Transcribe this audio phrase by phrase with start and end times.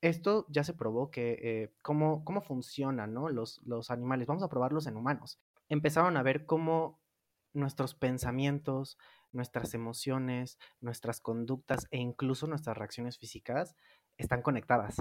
[0.00, 3.28] esto ya se probó que eh, cómo, cómo funcionan ¿no?
[3.28, 4.26] los, los animales.
[4.26, 5.38] Vamos a probarlos en humanos.
[5.68, 7.00] Empezaron a ver cómo
[7.52, 8.98] nuestros pensamientos,
[9.32, 13.76] nuestras emociones, nuestras conductas e incluso nuestras reacciones físicas
[14.16, 14.96] están conectadas.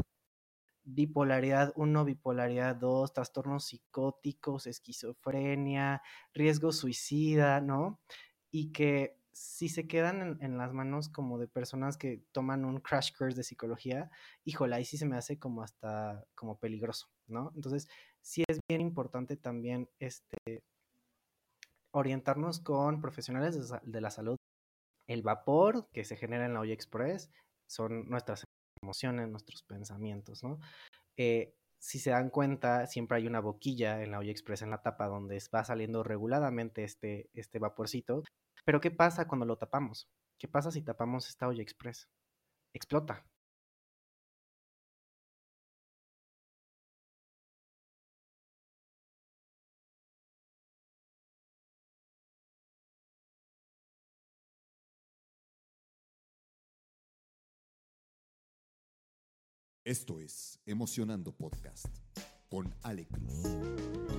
[0.84, 6.02] Bipolaridad 1, bipolaridad 2, trastornos psicóticos, esquizofrenia,
[6.34, 8.00] riesgo suicida, ¿no?
[8.50, 13.16] Y que si se quedan en, las manos como de personas que toman un crash
[13.16, 14.10] course de psicología,
[14.44, 17.52] híjole, ahí sí se me hace como hasta como peligroso, ¿no?
[17.56, 17.88] Entonces,
[18.22, 20.64] sí es bien importante también este,
[21.92, 24.38] orientarnos con profesionales de, la salud.
[25.08, 27.32] El vapor que se genera en la olla express
[27.68, 28.44] son nuestras
[28.82, 30.60] emociones, nuestros pensamientos, ¿no?
[31.18, 34.82] Eh, si se dan cuenta, siempre hay una boquilla en la olla express en la
[34.82, 38.24] tapa donde va saliendo reguladamente este, este vaporcito
[38.70, 40.08] pero ¿qué pasa cuando lo tapamos?
[40.38, 42.08] ¿Qué pasa si tapamos esta olla express?
[42.72, 43.26] Explota.
[59.84, 61.88] Esto es Emocionando Podcast
[62.48, 64.19] con Ale Cruz.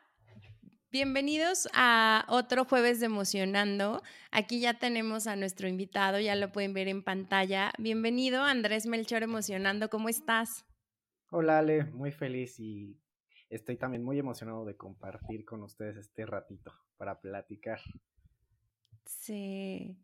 [0.91, 4.01] Bienvenidos a otro jueves de Emocionando.
[4.29, 7.71] Aquí ya tenemos a nuestro invitado, ya lo pueden ver en pantalla.
[7.77, 10.65] Bienvenido, Andrés Melchor Emocionando, ¿cómo estás?
[11.29, 12.99] Hola Ale, muy feliz y
[13.49, 17.79] estoy también muy emocionado de compartir con ustedes este ratito para platicar.
[19.05, 19.97] Sí.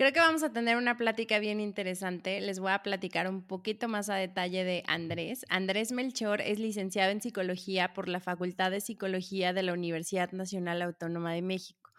[0.00, 2.40] Creo que vamos a tener una plática bien interesante.
[2.40, 5.44] Les voy a platicar un poquito más a detalle de Andrés.
[5.50, 10.80] Andrés Melchor es licenciado en psicología por la Facultad de Psicología de la Universidad Nacional
[10.80, 11.90] Autónoma de México.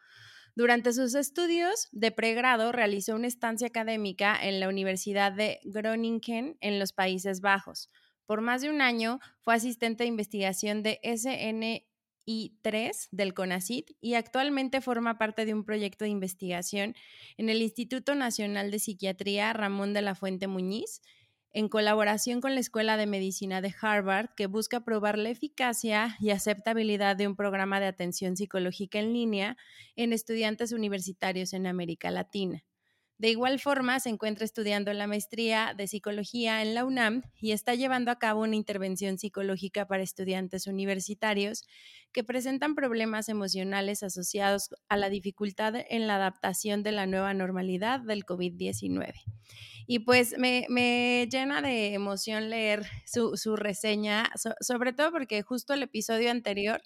[0.55, 6.79] Durante sus estudios de pregrado realizó una estancia académica en la Universidad de Groningen en
[6.79, 7.91] los Países Bajos.
[8.25, 11.83] Por más de un año fue asistente de investigación de SN
[12.25, 16.95] y 3 del CONACIT y actualmente forma parte de un proyecto de investigación
[17.37, 21.01] en el Instituto Nacional de Psiquiatría Ramón de la Fuente Muñiz,
[21.53, 26.29] en colaboración con la Escuela de Medicina de Harvard, que busca probar la eficacia y
[26.29, 29.57] aceptabilidad de un programa de atención psicológica en línea
[29.95, 32.63] en estudiantes universitarios en América Latina.
[33.21, 37.75] De igual forma, se encuentra estudiando la maestría de psicología en la UNAM y está
[37.75, 41.63] llevando a cabo una intervención psicológica para estudiantes universitarios
[42.11, 48.01] que presentan problemas emocionales asociados a la dificultad en la adaptación de la nueva normalidad
[48.01, 49.13] del COVID-19.
[49.87, 54.29] Y pues me, llena de emoción leer su, reseña,
[54.61, 56.81] sobre todo porque justo el episodio anterior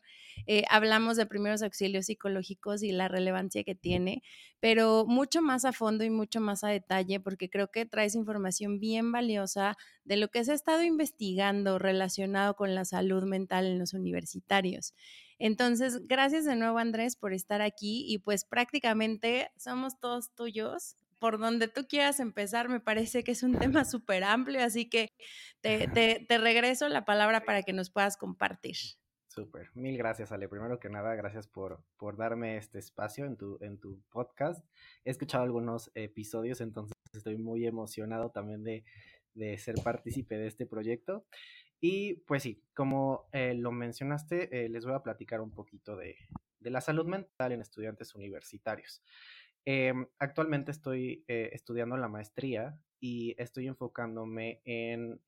[0.47, 4.24] eh, hablamos de primeros auxilios psicológicos y la relevancia que tiene,
[4.59, 8.80] pero mucho más a fondo y mucho más a detalle porque creo que traes información
[8.80, 13.80] bien valiosa de lo que se ha estado investigando relacionado con la salud mental en
[13.80, 14.94] los universitarios.
[15.40, 21.40] Entonces, gracias de nuevo Andrés por estar aquí y pues prácticamente somos todos tuyos por
[21.40, 25.09] donde tú quieras empezar, me parece que es un tema súper amplio, así que
[25.62, 25.88] te,
[26.28, 28.75] te, regreso la palabra para que nos puedas compartir.
[29.28, 30.47] Súper, mil gracias Ale.
[30.47, 34.63] Primero que nada, gracias por, por darme este espacio en tu, en tu podcast.
[35.03, 38.85] He escuchado algunos episodios, entonces estoy muy emocionado también de,
[39.34, 41.25] de ser partícipe de este proyecto.
[41.88, 46.18] Y pues sí, como eh, lo mencionaste, eh, les voy a platicar un poquito de,
[46.59, 49.03] de la salud mental en estudiantes universitarios.
[49.66, 55.22] Em, actualmente estoy eh, estudiando la maestría y estoy enfocándome en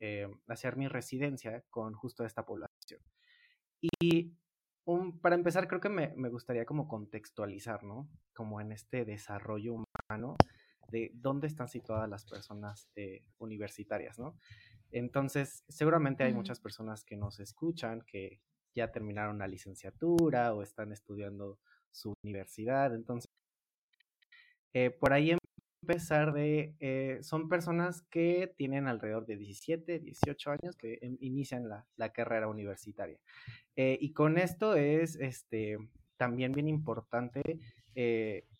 [0.47, 3.01] hacer mi residencia con justo esta población.
[3.79, 4.33] Y
[5.21, 8.09] para empezar, creo que me, me, gustaría como contextualizar, ¿no?
[8.33, 10.37] Como en este desarrollo humano
[10.89, 12.89] de dónde están situadas las personas
[13.37, 14.39] universitarias, ¿no?
[14.91, 18.41] Entonces, seguramente hay muchas personas que nos escuchan, que
[18.73, 21.59] ya terminaron la licenciatura o están estudiando
[21.91, 22.93] su universidad.
[22.93, 23.29] Entonces,
[24.73, 25.35] eh, por ahí
[25.81, 31.67] empezar de, eh, son personas que tienen alrededor de 17, 18 años que em, inician
[31.69, 33.19] la, carrera universitaria.
[33.75, 35.77] Eh, y con esto es este,
[36.17, 37.59] también bien importante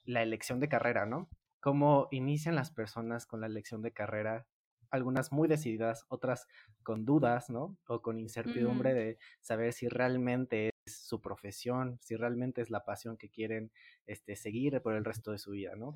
[0.05, 1.29] la elección de carrera, ¿no?
[1.59, 4.47] Cómo inician las personas con la elección de carrera
[4.91, 6.47] algunas muy decididas, otras
[6.83, 7.77] con dudas, ¿no?
[7.87, 13.29] O con incertidumbre de saber si realmente su profesión, si realmente es la pasión que
[13.29, 13.71] quieren
[14.05, 15.95] este, seguir por el resto de su vida, ¿no?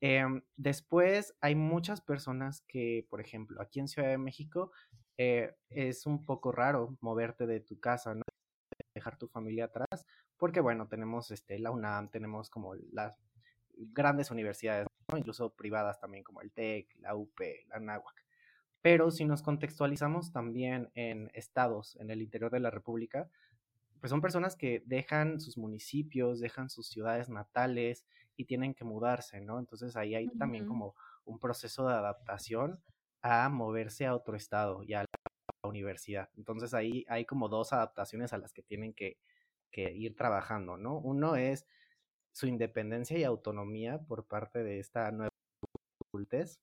[0.00, 4.72] Em, después hay muchas personas que, por ejemplo, aquí en Ciudad de México
[5.16, 8.22] eh, es un poco raro moverte de tu casa, ¿no?
[8.94, 10.06] Dejar tu familia atrás,
[10.36, 13.16] porque bueno, tenemos este, la UNAM, tenemos como las
[13.74, 14.86] grandes universidades,
[15.16, 18.24] incluso privadas también como el TEC, la UP, la NAHUAC.
[18.80, 23.30] Pero si nos contextualizamos también en estados en el interior de la República,
[24.00, 28.04] pues son personas que dejan sus municipios, dejan sus ciudades natales
[28.36, 29.60] y tienen que mudarse, ¿no?
[29.60, 32.80] Entonces ahí hay también como un proceso de adaptación
[33.22, 36.28] a moverse a otro estado y a la universidad.
[36.36, 39.18] Entonces ahí hay como dos adaptaciones a las que tienen que,
[39.70, 40.98] que ir trabajando, ¿no?
[40.98, 41.64] Uno es
[42.32, 45.30] su independencia y autonomía por parte de esta nueva
[46.12, 46.58] adultez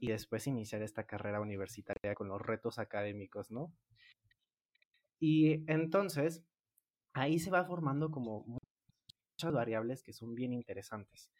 [0.00, 3.72] y después iniciar esta carrera universitaria con los retos académicos, ¿no?
[5.18, 6.42] Y entonces
[7.14, 11.30] ahí se va formando como muchas variables que son bien interesantes.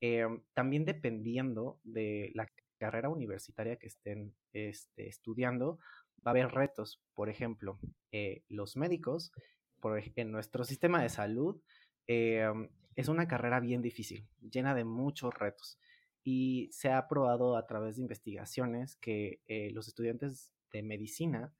[0.00, 2.48] Em, también dependiendo de la
[2.78, 5.78] carrera universitaria que estén este, estudiando,
[6.26, 7.00] va a haber retos.
[7.14, 7.78] Por ejemplo,
[8.12, 9.32] eh, los médicos,
[9.80, 11.60] por, en nuestro sistema de salud,
[12.06, 15.78] em, es una carrera bien difícil, llena de muchos retos.
[16.24, 21.52] Y se ha probado a través de investigaciones que eh, los estudiantes de medicina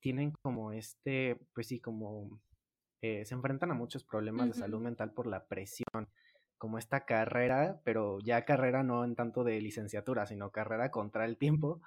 [0.00, 2.40] tienen como este, pues sí, como
[3.02, 6.08] eh, se enfrentan a muchos problemas de salud mental por la presión,
[6.58, 11.36] como esta carrera, pero ya carrera no en tanto de licenciatura, sino carrera contra el
[11.36, 11.80] tiempo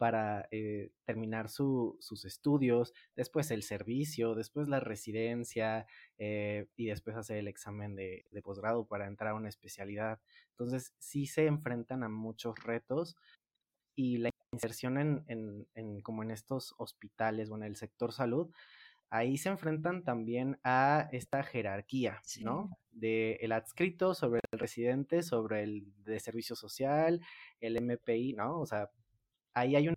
[0.00, 5.86] para eh, terminar sus estudios, después el servicio, después la residencia
[6.16, 10.18] eh, y después hacer el examen de, posgrado para entrar a una especialidad.
[10.52, 13.14] Entonces sí se enfrentan a muchos retos
[13.94, 18.50] y la inserción en, en como en estos hospitales o en el sector salud
[19.10, 22.78] ahí se enfrentan también a esta jerarquía, ¿no?
[22.92, 27.20] De el adscrito sobre el residente, sobre el de servicio social,
[27.60, 28.60] el MPI, ¿no?
[28.60, 28.88] O sea,
[29.54, 29.96] ahí hay una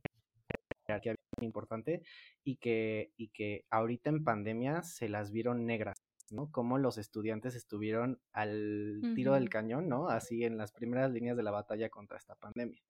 [0.88, 2.02] jerarquía bien importante
[2.44, 5.96] y que, y que ahorita en pandemia se las vieron negras,
[6.30, 6.52] ¿no?
[6.52, 10.10] Como los estudiantes estuvieron al tiro del cañón, ¿no?
[10.10, 12.82] Así en las primeras líneas de la batalla contra esta pandemia.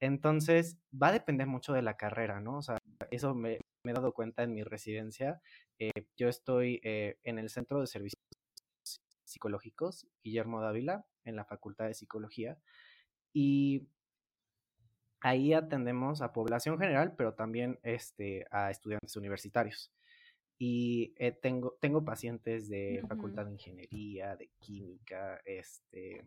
[0.00, 2.58] Entonces, va a depender mucho de la carrera, ¿no?
[2.58, 2.78] O sea,
[3.10, 5.40] eso me, me he dado cuenta en mi residencia.
[5.78, 8.20] Eh, yo estoy eh, en el Centro de Servicios
[9.24, 12.58] Psicológicos Guillermo Dávila, en la Facultad de Psicología,
[13.32, 13.88] y
[15.24, 19.90] ahí atendemos a población general, pero también este, a estudiantes universitarios.
[20.58, 26.26] Y eh, tengo, tengo pacientes de Facultad de Ingeniería, de Química, este,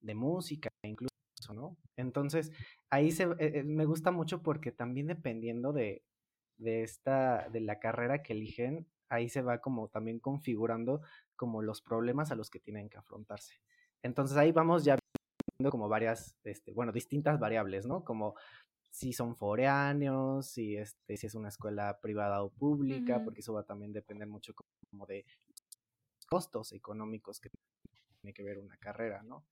[0.00, 1.10] de música, incluso,
[1.52, 1.76] ¿no?
[1.96, 2.52] Entonces,
[2.88, 6.02] ahí se, me gusta mucho porque también dependiendo de,
[6.56, 11.02] de esta, de la carrera que eligen, ahí se va como también configurando
[11.36, 13.60] como los problemas a los que tienen que afrontarse.
[14.02, 14.98] Entonces ahí vamos ya
[15.70, 18.04] como varias, este, bueno, distintas variables, ¿no?
[18.04, 18.34] Como
[18.90, 23.60] si son foráneos, si, este, si es una escuela privada o pública, porque eso va
[23.60, 24.54] a también depender mucho
[24.90, 25.24] como de
[26.28, 27.50] costos económicos que
[28.20, 29.44] tiene que ver una carrera, ¿no?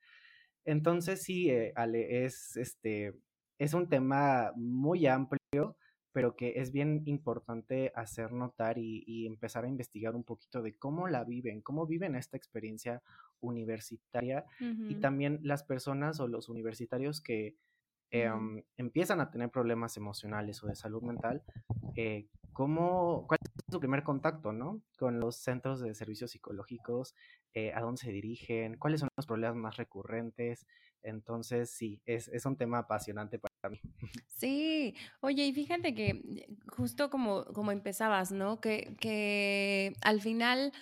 [0.65, 3.15] Entonces sí, eh, Ale, es, este,
[3.59, 5.77] es un tema muy amplio
[6.15, 11.09] pero que es bien importante hacer notar y, empezar a investigar un poquito de cómo
[11.09, 13.03] la viven, cómo viven esta experiencia
[13.44, 17.57] universitaria y también las personas o los universitarios que
[18.11, 21.42] em, empiezan a tener problemas emocionales o de salud mental,
[21.97, 24.83] eh, ¿cómo, ¿cuál es su primer contacto ¿no?
[24.99, 27.14] con los centros de servicios psicológicos?
[27.52, 28.78] Eh, ¿A dónde se dirigen?
[28.78, 30.66] ¿Cuáles son los problemas más recurrentes?
[31.02, 33.54] Entonces, sí, es, es un tema apasionante para
[34.28, 38.61] Sí, oye, y fíjate que eh, justo como, como empezabas, ¿no?
[38.61, 40.73] Que, que al final,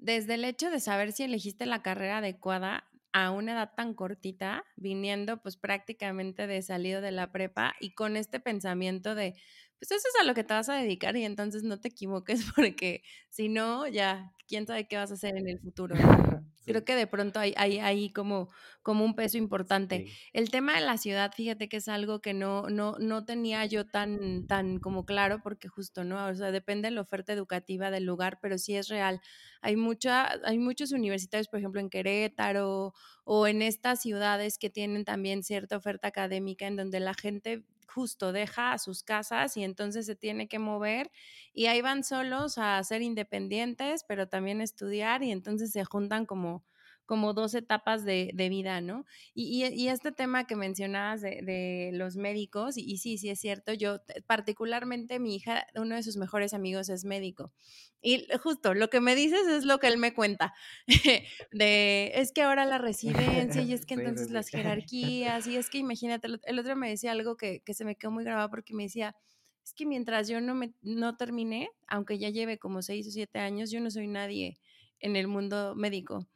[0.00, 4.64] desde el hecho de saber si elegiste la carrera adecuada a una edad tan cortita,
[4.76, 9.34] viniendo pues prácticamente de salido de la prepa y con este pensamiento de,
[9.80, 12.44] pues eso es a lo que te vas a dedicar y entonces no te equivoques
[12.54, 15.94] porque si no, ya, quién sabe qué vas a hacer en el futuro.
[16.66, 18.50] Creo que de pronto hay, hay, hay como,
[18.82, 20.12] como un peso importante.
[20.34, 23.86] El tema de la ciudad, fíjate que es algo que no, no, no tenía yo
[23.86, 26.24] tan, tan como claro, porque justo, ¿no?
[26.26, 29.20] O sea, depende de la oferta educativa del lugar, pero sí es real.
[29.62, 32.92] Hay, mucha, hay muchos universitarios, por ejemplo, en Querétaro
[33.24, 38.32] o en estas ciudades que tienen también cierta oferta académica en donde la gente justo
[38.32, 41.10] deja a sus casas y entonces se tiene que mover
[41.52, 46.64] y ahí van solos a ser independientes, pero también estudiar y entonces se juntan como
[47.10, 49.04] como dos etapas de, vida, ¿no?
[49.34, 53.98] Y, y, este tema que mencionabas de, los médicos, y, sí, sí es cierto, yo
[54.28, 57.52] particularmente mi hija, uno de sus mejores amigos es médico.
[58.00, 60.54] Y justo lo que me dices es lo que él me cuenta,
[61.50, 65.78] de es que ahora la residencia y es que entonces las jerarquías, y es que
[65.78, 68.84] imagínate, el otro me decía algo que, que se me quedó muy grabado porque me
[68.84, 69.16] decía,
[69.64, 73.40] es que mientras yo no, me, no terminé, aunque ya lleve como seis o siete
[73.40, 74.60] años, yo no soy nadie
[75.00, 76.28] en el mundo médico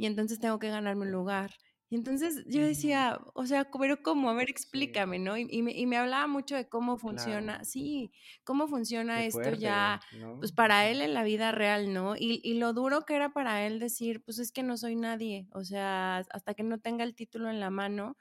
[0.00, 1.50] y entonces tengo que ganarme un lugar.
[1.90, 4.30] Y entonces yo decía, o sea, pero ¿cómo?
[4.30, 5.36] A ver, explícame, ¿no?
[5.36, 8.10] Y, me, hablaba mucho de cómo funciona, sí,
[8.42, 10.00] cómo funciona esto ya,
[10.38, 12.16] pues para él en la vida real, ¿no?
[12.16, 15.48] Y, y, lo duro que era para él decir, pues es que no soy nadie,
[15.52, 18.16] o sea, hasta que no tenga el título en la mano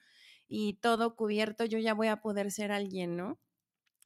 [0.50, 3.39] y todo cubierto, yo ya voy a poder ser alguien, ¿no?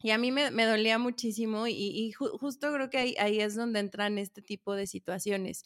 [0.04, 4.18] Y a mí me, dolía muchísimo y, justo creo que ahí, ahí, es donde entran
[4.18, 5.64] este tipo de situaciones.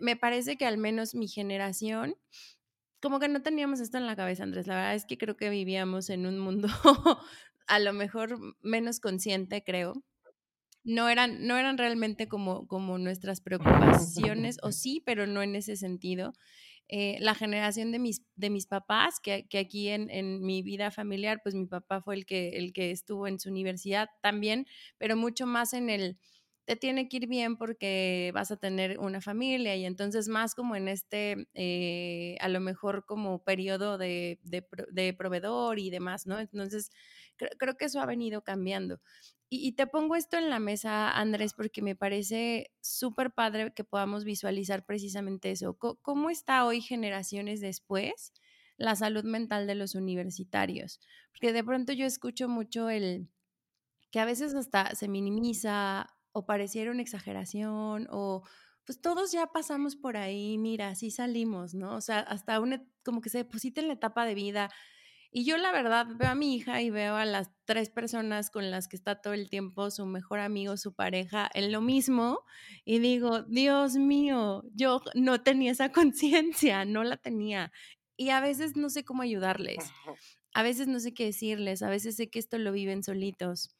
[0.00, 2.16] Me, parece que al menos mi generación,
[3.00, 4.66] como que no teníamos esto en la cabeza, Andrés.
[4.66, 6.68] La verdad es que creo que vivíamos en un mundo
[7.66, 9.94] a lo mejor menos consciente, creo.
[10.82, 15.76] No eran, no eran realmente como, como nuestras preocupaciones, o sí, pero no en ese
[15.76, 16.32] sentido.
[16.88, 20.90] Eh, la generación de mis, de mis papás, que, que aquí en, en, mi vida
[20.90, 24.66] familiar, pues mi papá fue el que, el que estuvo en su universidad también,
[24.98, 26.18] pero mucho más en el,
[26.70, 30.76] te tiene que ir bien porque vas a tener una familia y entonces más como
[30.76, 36.38] en este, eh, a lo mejor como periodo de, de, de proveedor y demás, ¿no?
[36.38, 36.92] Entonces,
[37.34, 39.00] creo, creo que eso ha venido cambiando.
[39.48, 44.22] Y, te pongo esto en la mesa, Andrés, porque me parece súper padre que podamos
[44.22, 45.76] visualizar precisamente eso.
[45.76, 48.32] ¿Cómo está hoy, generaciones después,
[48.76, 51.00] la salud mental de los universitarios?
[51.32, 53.28] Porque de pronto yo escucho mucho el
[54.12, 58.42] que a veces hasta se minimiza o pareciera una exageración o
[58.84, 61.94] pues todos ya pasamos por ahí, mira, sí salimos, ¿no?
[61.94, 64.70] O sea, hasta una, como que se deposita en la etapa de vida
[65.32, 68.70] y yo la verdad veo a mi hija y veo a las tres personas con
[68.70, 72.40] las que está todo el tiempo, su mejor amigo, su pareja, en lo mismo,
[72.84, 77.70] y digo, Dios mío, yo no tenía esa conciencia, no la tenía.
[78.16, 79.78] Y a veces no sé cómo ayudarles,
[80.52, 83.70] a veces no sé qué decirles, a veces sé que esto lo viven solitos.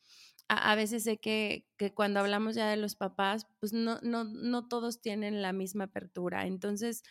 [0.52, 4.66] A, veces sé que, que, cuando hablamos ya de los papás, pues no, no, no
[4.66, 6.47] todos tienen la misma apertura.
[6.47, 7.04] Entonces,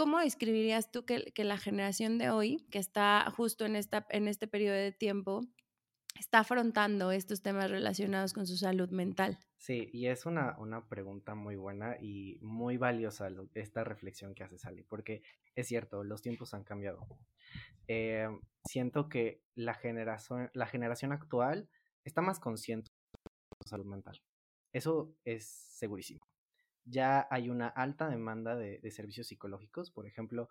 [0.00, 4.46] ¿Cómo describirías tú que, la generación de hoy, que está justo en, esta, en este
[4.46, 5.42] periodo de tiempo,
[6.18, 9.38] está afrontando estos temas relacionados con su salud mental?
[9.58, 14.58] Sí, y es una, una pregunta muy buena y muy valiosa esta reflexión que hace
[14.58, 15.22] Sally, porque
[15.54, 17.06] es cierto, los tiempos han cambiado.
[17.86, 18.26] Eh,
[18.64, 21.68] siento que la generación, la generación actual
[22.04, 24.20] está más consciente de su salud mental.
[24.72, 26.20] Eso es segurísimo
[26.84, 29.90] ya hay una alta demanda de, servicios psicológicos.
[29.90, 30.48] Por ejemplo,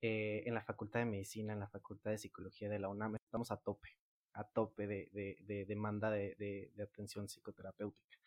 [0.00, 3.50] eh, en la Facultad de Medicina, en la Facultad de Psicología de la UNAM, estamos
[3.50, 3.88] a tope,
[4.34, 8.18] a tope de, demanda de, atención psicoterapéutica.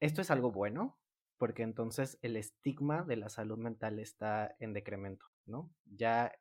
[0.00, 0.98] Esto es algo bueno,
[1.38, 5.70] porque entonces el estigma de la salud mental está en decremento, ¿no?
[5.84, 6.32] Ya,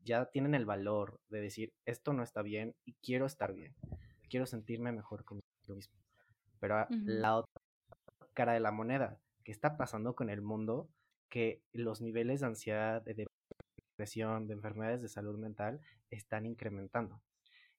[0.00, 3.74] ya tienen el valor de decir, esto no está bien y quiero estar bien,
[4.28, 5.94] quiero sentirme mejor conmigo mismo.
[6.60, 7.62] Pero la otra
[8.34, 10.88] cara de la moneda, qué está pasando con el mundo,
[11.28, 13.26] que los niveles de ansiedad, de
[13.96, 15.80] depresión, de enfermedades de salud mental
[16.10, 17.22] están incrementando.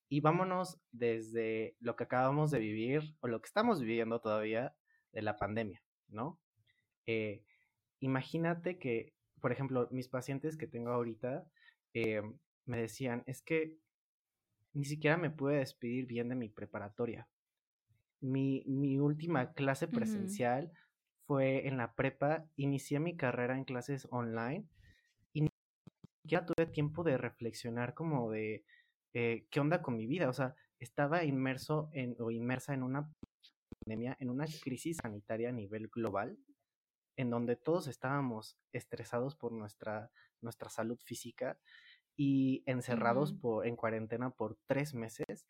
[0.10, 4.74] Y vámonos desde lo que acabamos de vivir o lo que estamos viviendo todavía
[5.12, 6.39] de la pandemia, ¿no?
[7.06, 7.44] Eh,
[8.00, 11.46] imagínate que, por ejemplo, mis pacientes que tengo ahorita
[11.94, 12.22] eh,
[12.66, 13.77] me decían, es que
[14.77, 17.27] ni siquiera me pude despedir bien de mi preparatoria.
[18.22, 20.72] Mi, mi última clase presencial
[21.25, 24.67] fue en la prepa, inicié mi carrera en clases online
[25.34, 25.48] y
[26.24, 28.65] ya tuve tiempo de reflexionar como de
[29.15, 30.29] eh, qué onda con mi vida.
[30.29, 33.12] O sea, estaba inmerso en, o inmersa en una
[33.84, 36.38] pandemia, en una crisis sanitaria a nivel global,
[37.15, 41.57] en donde todos estábamos estresados por nuestra, nuestra salud física
[42.17, 45.47] y encerrados por, en cuarentena por tres meses,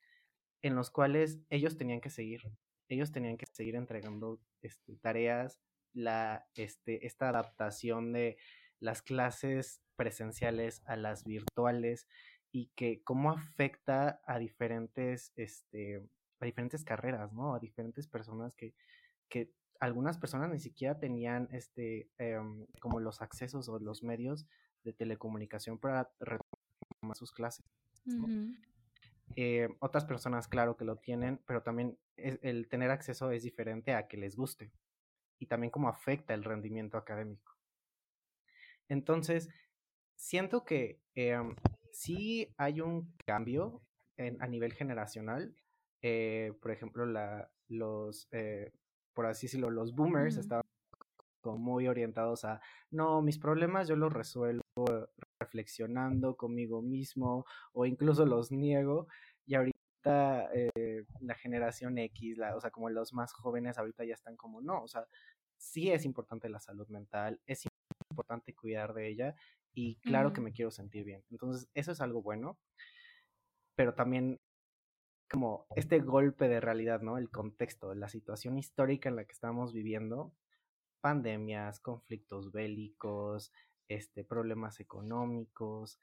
[0.61, 2.51] en los cuales ellos tenían que seguir
[2.89, 5.59] ellos tenían que seguir entregando este, tareas,
[5.93, 8.37] la, este, esta adaptación de
[8.79, 12.07] las clases presenciales a las virtuales
[12.51, 16.01] y que cómo afecta a diferentes, este,
[16.39, 17.55] a diferentes carreras, ¿no?
[17.55, 18.73] A diferentes personas que,
[19.29, 24.47] que algunas personas ni siquiera tenían este, em, como los accesos o los medios
[24.83, 26.56] de telecomunicación para retomar
[27.15, 27.65] sus clases.
[29.35, 34.07] Eh, otras personas, claro que lo tienen, pero también el tener acceso es diferente a
[34.07, 34.71] que les guste
[35.39, 37.55] y también cómo afecta el rendimiento académico.
[38.89, 39.49] Entonces,
[40.15, 41.55] siento que em,
[41.91, 43.81] sí hay un cambio
[44.17, 45.55] en, a nivel generacional.
[46.01, 48.71] Eh, por ejemplo, la, los, eh,
[49.13, 50.63] por así decirlo, los boomers estaban
[51.43, 52.59] muy orientados a,
[52.91, 54.63] no, mis problemas yo los resuelvo
[55.47, 59.07] reflexionando conmigo mismo o incluso los niego.
[59.45, 64.13] Y ahorita eh, la generación X, la, o sea, como los más jóvenes ahorita ya
[64.13, 65.05] están como, no, o sea,
[65.57, 67.65] sí es importante la salud mental, es
[68.11, 69.35] importante cuidar de ella
[69.73, 71.23] y claro que me quiero sentir bien.
[71.29, 72.57] Entonces, eso es algo bueno,
[73.75, 74.39] pero también
[75.29, 77.17] como este golpe de realidad, ¿no?
[77.17, 80.33] El contexto, la situación histórica en la que estamos viviendo,
[81.01, 83.51] pandemias, conflictos bélicos,
[83.87, 85.99] este, problemas económicos,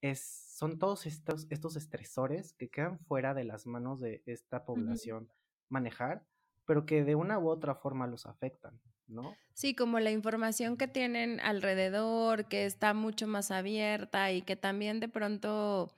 [0.00, 0.20] es,
[0.56, 5.30] son todos estos, estos estresores que quedan fuera de las manos de esta población
[5.68, 6.24] manejar,
[6.66, 9.34] pero que de una u otra forma los afectan, ¿no?
[9.54, 15.00] Sí, como la información que tienen alrededor, que está mucho más abierta y que también
[15.00, 15.92] de pronto,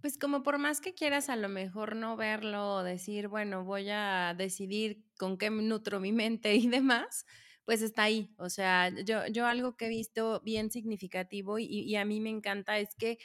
[0.00, 3.88] pues como por más que quieras a lo mejor no verlo o decir, bueno, voy
[3.90, 7.24] a decidir con qué nutro mi mente y demás,
[7.70, 8.34] pues está ahí.
[8.36, 12.80] O sea, yo, yo algo que he visto bien significativo y, a mí me encanta
[12.80, 13.20] es que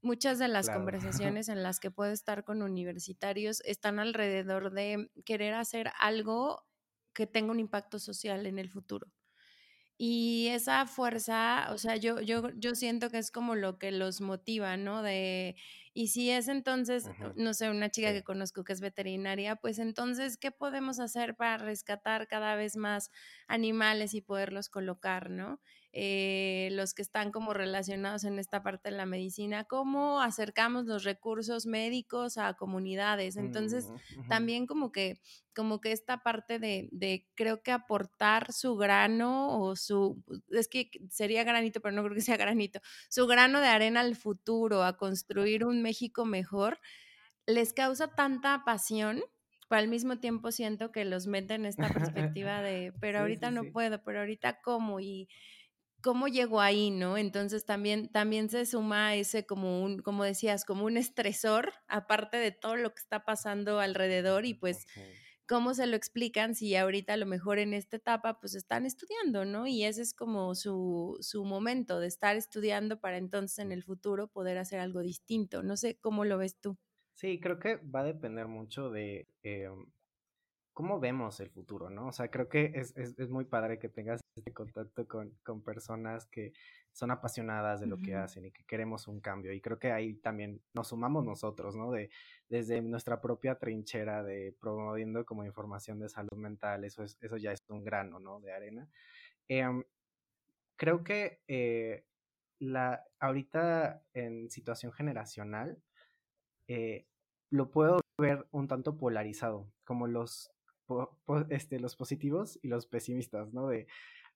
[0.00, 0.70] muchas de las
[1.28, 6.64] conversaciones en las que puedo estar con universitarios están alrededor de querer hacer algo
[7.12, 9.06] que tenga un impacto social en el futuro.
[9.98, 14.22] Y esa fuerza, o sea, yo, yo, yo siento que es como lo que los
[14.22, 15.02] motiva, ¿no?
[15.02, 15.56] De,
[15.94, 20.36] y si es entonces, no sé, una chica que conozco que es veterinaria, pues entonces,
[20.36, 23.10] ¿qué podemos hacer para rescatar cada vez más
[23.48, 25.60] animales y poderlos colocar, ¿no?
[25.92, 31.02] Eh, los que están como relacionados en esta parte de la medicina, cómo acercamos los
[31.02, 33.36] recursos médicos a comunidades.
[33.36, 33.88] Entonces,
[34.28, 35.20] también como que,
[35.52, 40.90] como que esta parte de, de, creo que aportar su grano o su, es que
[41.10, 44.96] sería granito, pero no creo que sea granito, su grano de arena al futuro, a
[44.96, 46.78] construir un México mejor,
[47.46, 49.24] les causa tanta pasión
[49.70, 51.88] pero al mismo tiempo siento que los meten en esta
[52.34, 55.28] perspectiva de, pero ahorita no puedo, pero ahorita cómo y
[56.02, 57.16] cómo llegó ahí, ¿no?
[57.16, 62.52] Entonces también, también se suma ese como un, como decías, como un estresor, aparte de
[62.52, 64.86] todo lo que está pasando alrededor y pues
[65.46, 69.44] cómo se lo explican si ahorita a lo mejor en esta etapa pues están estudiando,
[69.44, 69.66] ¿no?
[69.66, 74.28] Y ese es como su, su momento de estar estudiando para entonces en el futuro
[74.28, 75.62] poder hacer algo distinto.
[75.62, 76.78] No sé cómo lo ves tú.
[77.14, 79.86] Sí, creo que va a depender mucho de em,
[80.72, 82.08] cómo vemos el futuro, ¿no?
[82.08, 85.62] O sea, creo que es, es, es muy padre que tengas este contacto con, con,
[85.62, 86.52] personas que
[86.92, 89.52] son apasionadas de lo que hacen y que queremos un cambio.
[89.52, 91.90] Y creo que ahí también nos sumamos nosotros, ¿no?
[91.90, 92.10] De,
[92.48, 97.52] desde nuestra propia trinchera de promoviendo como información de salud mental, eso, es, eso ya
[97.52, 98.40] es un grano, ¿no?
[98.40, 98.88] De arena.
[99.48, 99.84] Em,
[100.76, 102.04] creo que eh,
[102.58, 105.78] la, ahorita en situación generacional,
[106.68, 107.06] eh,
[107.50, 110.52] lo puedo ver un tanto polarizado, como los
[111.50, 113.68] este, los positivos y los pesimistas, ¿no?
[113.68, 113.86] De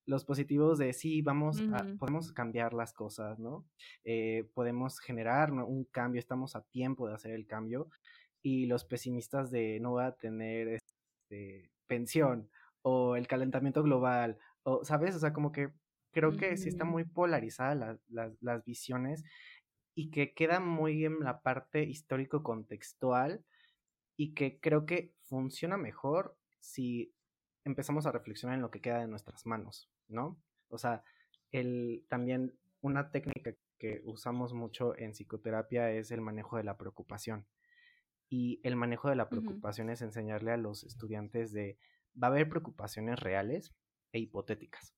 [0.06, 3.64] los positivos de sí, vamos a, podemos cambiar las cosas, ¿no?
[4.04, 7.88] Eh, podemos generar un cambio, estamos a tiempo de hacer el cambio.
[8.42, 12.50] Y los pesimistas de no va a tener este, pensión
[12.82, 15.16] o el calentamiento global, o, ¿sabes?
[15.16, 15.70] O sea, como que
[16.12, 19.24] creo que sí está muy polarizada las visiones
[19.94, 23.44] y que queda muy en la parte histórico-contextual
[24.16, 27.14] y que creo que funciona mejor si
[27.64, 30.40] empezamos a reflexionar en lo que queda de nuestras manos, ¿no?
[30.68, 31.04] O sea,
[31.52, 37.46] el, también una técnica que usamos mucho en psicoterapia es el manejo de la preocupación.
[38.30, 41.78] Y el manejo de la preocupación es enseñarle a los estudiantes de,
[42.20, 43.74] va a haber preocupaciones reales
[44.12, 44.94] e hipotéticas.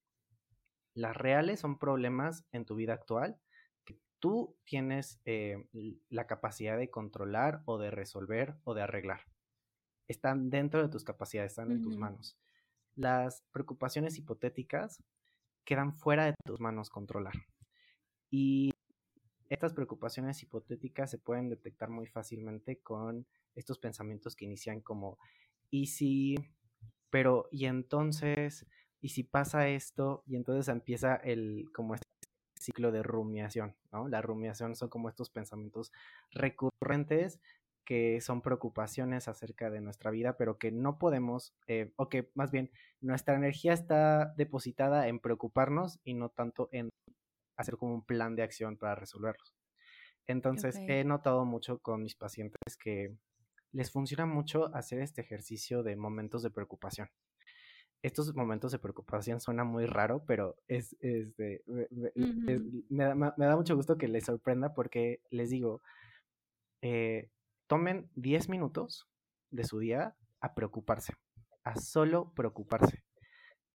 [0.94, 3.38] Las reales son problemas en tu vida actual
[3.84, 5.68] que tú tienes eh,
[6.08, 9.22] la capacidad de controlar o de resolver o de arreglar
[10.08, 12.36] están dentro de tus capacidades, están en tus manos.
[12.94, 15.02] Las preocupaciones hipotéticas
[15.64, 17.34] quedan fuera de tus manos controlar.
[18.30, 18.72] Y
[19.48, 25.18] estas preocupaciones hipotéticas se pueden detectar muy fácilmente con estos pensamientos que inician como,
[25.70, 26.36] ¿y si?
[27.10, 28.66] Pero, ¿y entonces?
[29.00, 30.22] ¿Y si pasa esto?
[30.26, 32.06] Y entonces empieza el, como este
[32.58, 34.08] ciclo de rumiación, ¿no?
[34.08, 35.92] La rumiación son como estos pensamientos
[36.32, 37.40] recurrentes
[37.86, 42.50] que son preocupaciones acerca de nuestra vida, pero que no podemos, eh, o que más
[42.50, 42.70] bien
[43.00, 46.90] nuestra energía está depositada en preocuparnos y no tanto en
[47.56, 49.54] hacer como un plan de acción para resolverlos.
[50.26, 53.16] Entonces, he notado mucho con mis pacientes que
[53.72, 57.08] les funciona mucho hacer este ejercicio de momentos de preocupación.
[58.02, 61.62] estos momentos de preocupación suena muy raro, pero es, este,
[62.88, 65.82] me, da, mucho gusto que les sorprenda porque les digo,
[66.82, 67.30] eh,
[67.66, 69.08] tomen 10 minutos
[69.50, 71.14] de su día a preocuparse,
[71.64, 73.04] a solo preocuparse.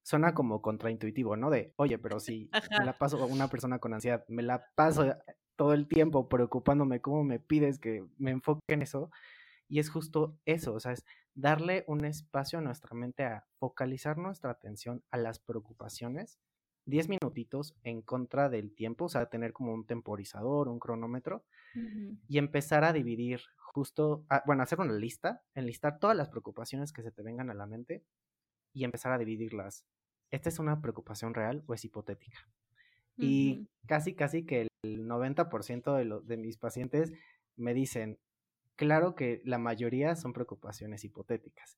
[0.03, 1.49] Suena como contraintuitivo, ¿no?
[1.49, 2.49] De, oye, pero si
[2.79, 5.15] me la paso a una persona con ansiedad, me la paso
[5.55, 9.11] todo el tiempo preocupándome, ¿cómo me pides que me enfoque en eso?
[9.67, 14.17] Y es justo eso, o sea, es darle un espacio a nuestra mente a focalizar
[14.17, 16.39] nuestra atención a las preocupaciones,
[16.85, 21.45] 10 minutitos en contra del tiempo, o sea, tener como un temporizador, un cronómetro,
[22.27, 23.41] y empezar a dividir
[23.73, 27.65] justo, bueno, hacer una lista, enlistar todas las preocupaciones que se te vengan a la
[27.65, 28.03] mente
[28.73, 29.85] y empezar a dividirlas.
[30.29, 32.39] ¿Esta es una preocupación real o es hipotética?
[33.17, 37.13] Y casi, casi que el 90% de, de mis pacientes
[37.55, 38.17] me dicen,
[38.75, 41.77] claro que la mayoría son preocupaciones hipotéticas.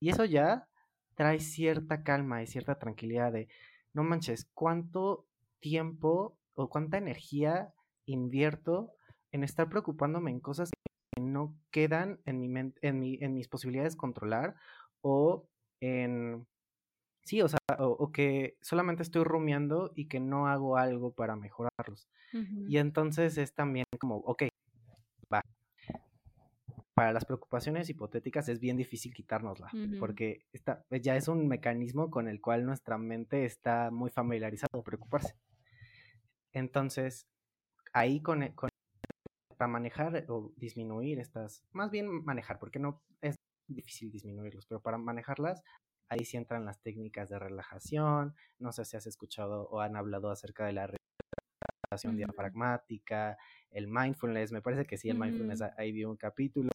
[0.00, 0.68] Y eso ya
[1.16, 3.48] trae cierta calma y cierta tranquilidad de,
[3.92, 5.26] no manches, ¿cuánto
[5.60, 7.74] tiempo o cuánta energía
[8.06, 8.92] invierto
[9.32, 10.70] en estar preocupándome en cosas
[11.20, 14.54] no quedan en, mi en, mi, en mis posibilidades de controlar
[15.00, 15.48] o
[15.80, 16.46] en...
[17.24, 22.08] Sí, o sea, o, que solamente estoy rumiando y que no hago algo para mejorarlos.
[22.68, 24.44] Y entonces es también como, ok,
[25.32, 25.42] va,
[26.94, 32.10] para las preocupaciones hipotéticas es bien difícil quitárnosla, porque está, pues, ya es un mecanismo
[32.10, 35.34] con el cual nuestra mente está muy familiarizado a preocuparse.
[36.52, 37.26] Entonces,
[37.92, 38.70] ahí con, con,
[39.56, 43.36] para manejar o disminuir estas, más bien manejar, porque no es
[43.68, 45.62] difícil disminuirlos, pero para manejarlas,
[46.08, 50.30] ahí sí entran las técnicas de relajación, no sé si has escuchado o han hablado
[50.30, 53.38] acerca de la relajación diafragmática,
[53.70, 56.70] el mindfulness, me parece que sí, el mindfulness, ahí vi un capítulo,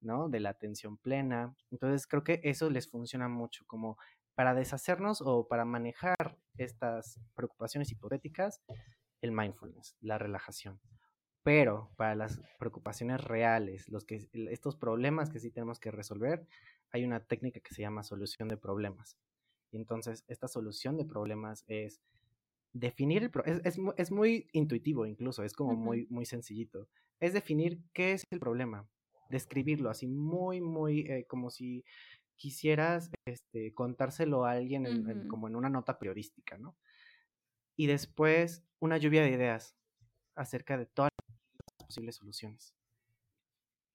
[0.00, 0.28] ¿no?
[0.28, 1.54] De la atención plena.
[1.70, 3.98] Entonces creo que eso les funciona mucho como
[4.34, 8.62] para deshacernos o para manejar estas preocupaciones hipotéticas,
[9.20, 10.80] el mindfulness, la relajación.
[11.42, 16.46] Pero para las preocupaciones reales, los que, estos problemas que sí tenemos que resolver,
[16.92, 19.16] hay una técnica que se llama solución de problemas.
[19.72, 22.00] Y entonces esta solución de problemas es
[22.72, 23.32] definir el
[23.64, 26.88] es, es, muy intuitivo incluso, es como muy, muy sencillito.
[27.20, 28.86] Es definir qué es el problema,
[29.30, 31.84] describirlo así muy, muy eh, como si
[32.36, 36.76] quisieras este, contárselo a alguien como en una nota periodística, ¿no?
[37.76, 39.76] Y después una lluvia de ideas
[40.34, 41.21] acerca de todas las
[41.92, 42.74] posibles soluciones.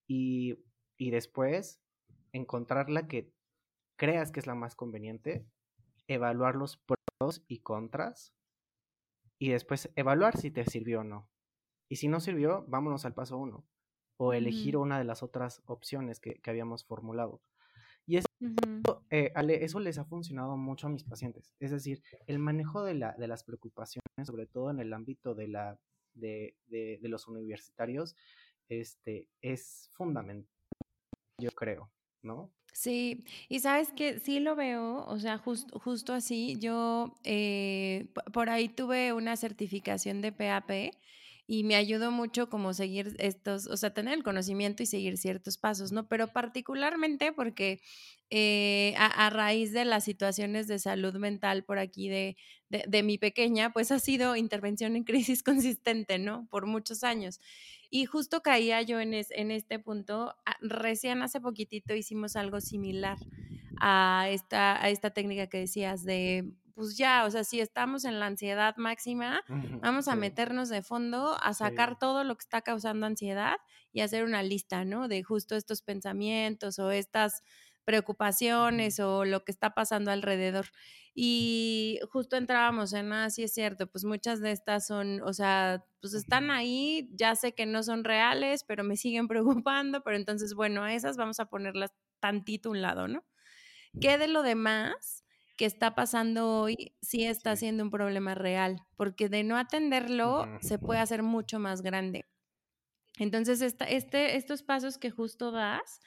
[0.07, 0.63] Y,
[0.97, 1.81] y después
[2.31, 3.33] encontrar la que
[3.97, 5.47] creas que es la más conveniente,
[6.07, 8.35] evaluar los pros y contras
[9.39, 11.27] y después evaluar si te sirvió o no.
[11.89, 13.65] Y si no sirvió, vámonos al paso uno.
[14.17, 17.41] O elegir una de las otras opciones que, habíamos formulado.
[18.05, 18.27] Y eso,
[19.09, 21.55] eh, eso les ha funcionado mucho a mis pacientes.
[21.59, 25.47] Es decir, el manejo de, la, de las preocupaciones, sobre todo en el ámbito de,
[25.47, 25.79] la,
[26.19, 28.15] de, de, de los universitarios,
[28.69, 30.51] este, es fundamental,
[31.39, 32.51] yo creo, ¿no?
[32.73, 38.69] Sí, y sabes que sí lo veo, o sea, justo así, yo eh, por ahí
[38.69, 40.91] tuve una certificación de PAP
[41.47, 45.57] y me ayudó mucho como seguir estos, o sea, tener el conocimiento y seguir ciertos
[45.57, 46.09] pasos, ¿no?
[46.09, 47.79] Pero particularmente porque
[48.29, 52.35] eh, a, raíz de las situaciones de salud mental por aquí de,
[52.69, 56.47] de, mi pequeña, pues ha sido intervención en crisis consistente, ¿no?
[56.51, 57.39] Por muchos años.
[57.89, 63.17] Y justo caía yo en, en este punto, ah, recién hace poquitito hicimos algo similar
[63.79, 68.19] a esta, a esta técnica que decías de, pues ya, o sea, si estamos en
[68.19, 69.41] la ansiedad máxima,
[69.81, 73.55] vamos a meternos de fondo, a sacar todo lo que está causando ansiedad
[73.91, 75.07] y hacer una lista, ¿no?
[75.07, 77.41] De justo estos pensamientos o estas
[77.83, 80.67] preocupaciones o lo que está pasando alrededor.
[81.15, 85.83] Y justo entrábamos en, ah, sí es cierto, pues muchas de estas son, o sea,
[85.99, 89.27] pues están ahí, ya sé que no son reales, pero me siguen
[89.65, 93.25] preocupando, pero entonces, bueno, a esas vamos a ponerlas tantito a un lado, ¿no?
[93.99, 95.23] ¿Qué de lo demás
[95.57, 98.81] que está pasando hoy sí está siendo un problema real?
[98.95, 102.25] Porque de no atenderlo se puede hacer mucho más grande.
[103.19, 105.99] Entonces, este, estos pasos que justo das,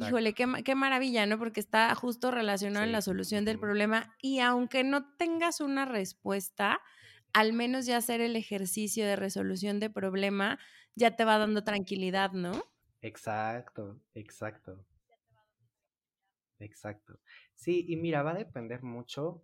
[0.00, 1.38] híjole, qué, qué, maravilla, ¿no?
[1.38, 6.80] Porque está justo relacionado en la solución del problema y aunque no tengas una respuesta,
[7.34, 10.58] al menos ya hacer el ejercicio de resolución de problema
[10.94, 12.64] ya te va dando tranquilidad, ¿no?
[13.02, 14.86] Exacto, exacto.
[16.60, 17.18] Exacto.
[17.54, 19.42] Sí, y mira, va a depender mucho.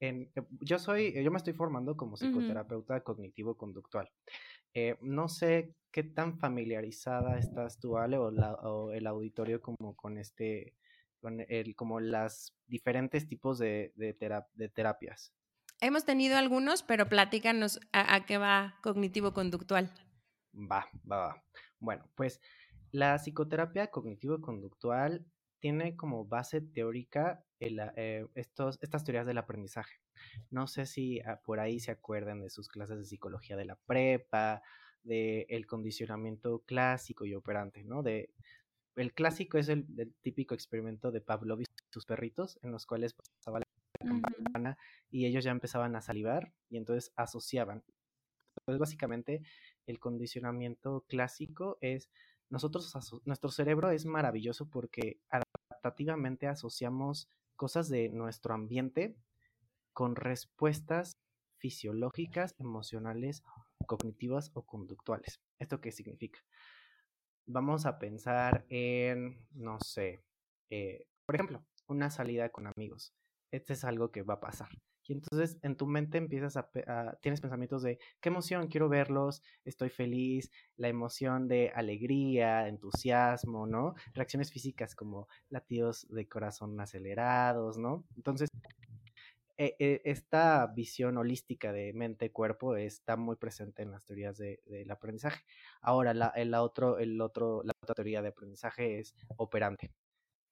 [0.00, 4.10] En, eh, yo soy, yo me estoy formando como psicoterapeuta cognitivo-conductual.
[4.74, 10.74] Eh, no sé qué tan familiarizada estás tú, Ale, o, el auditorio como con este,
[11.20, 14.16] con el, como las diferentes tipos de, de,
[14.54, 15.32] de terapias.
[15.80, 19.90] Hemos tenido algunos, pero platícanos a, qué va cognitivo-conductual.
[20.54, 21.44] Va, va, va.
[21.80, 22.40] Bueno, pues
[22.92, 25.26] la psicoterapia cognitivo-conductual
[25.62, 30.00] tiene como base teórica eh, estos, estas teorías del aprendizaje.
[30.50, 33.76] No sé si ah, por ahí se acuerdan de sus clases de psicología de la
[33.76, 34.60] prepa,
[35.04, 38.02] del el condicionamiento clásico y operante, ¿no?
[38.02, 38.30] De,
[38.96, 39.86] el clásico es el,
[40.20, 43.66] típico experimento de Pavlov y sus perritos, en los cuales pasaba la
[44.00, 44.76] campana
[45.12, 47.84] y ellos ya empezaban a salivar y entonces asociaban.
[48.56, 49.42] Entonces, básicamente,
[49.86, 52.10] el condicionamiento clásico es
[52.52, 52.92] nosotros,
[53.24, 55.18] nuestro cerebro es maravilloso porque
[55.82, 59.16] adaptativamente asociamos cosas de nuestro ambiente
[59.92, 61.18] con respuestas
[61.58, 63.42] fisiológicas, emocionales,
[63.86, 65.40] cognitivas o conductuales.
[65.58, 66.40] ¿Esto qué significa?
[67.46, 70.22] Vamos a pensar en, no sé,
[70.70, 73.12] eh, por ejemplo, una salida con amigos.
[73.50, 74.68] Este es algo que va a pasar.
[75.06, 76.70] Y entonces en tu mente empiezas a,
[77.20, 83.94] tienes pensamientos de qué emoción, quiero verlos, estoy feliz, la emoción de alegría, entusiasmo, ¿no?
[84.14, 88.04] Reacciones físicas como latidos de corazón acelerados, ¿no?
[88.16, 88.48] Entonces,
[89.58, 95.44] e, e, esta visión holística de mente-cuerpo está muy presente en las teorías del aprendizaje.
[95.80, 99.92] Ahora, la, el otro, el otro, la otra teoría de aprendizaje es operante.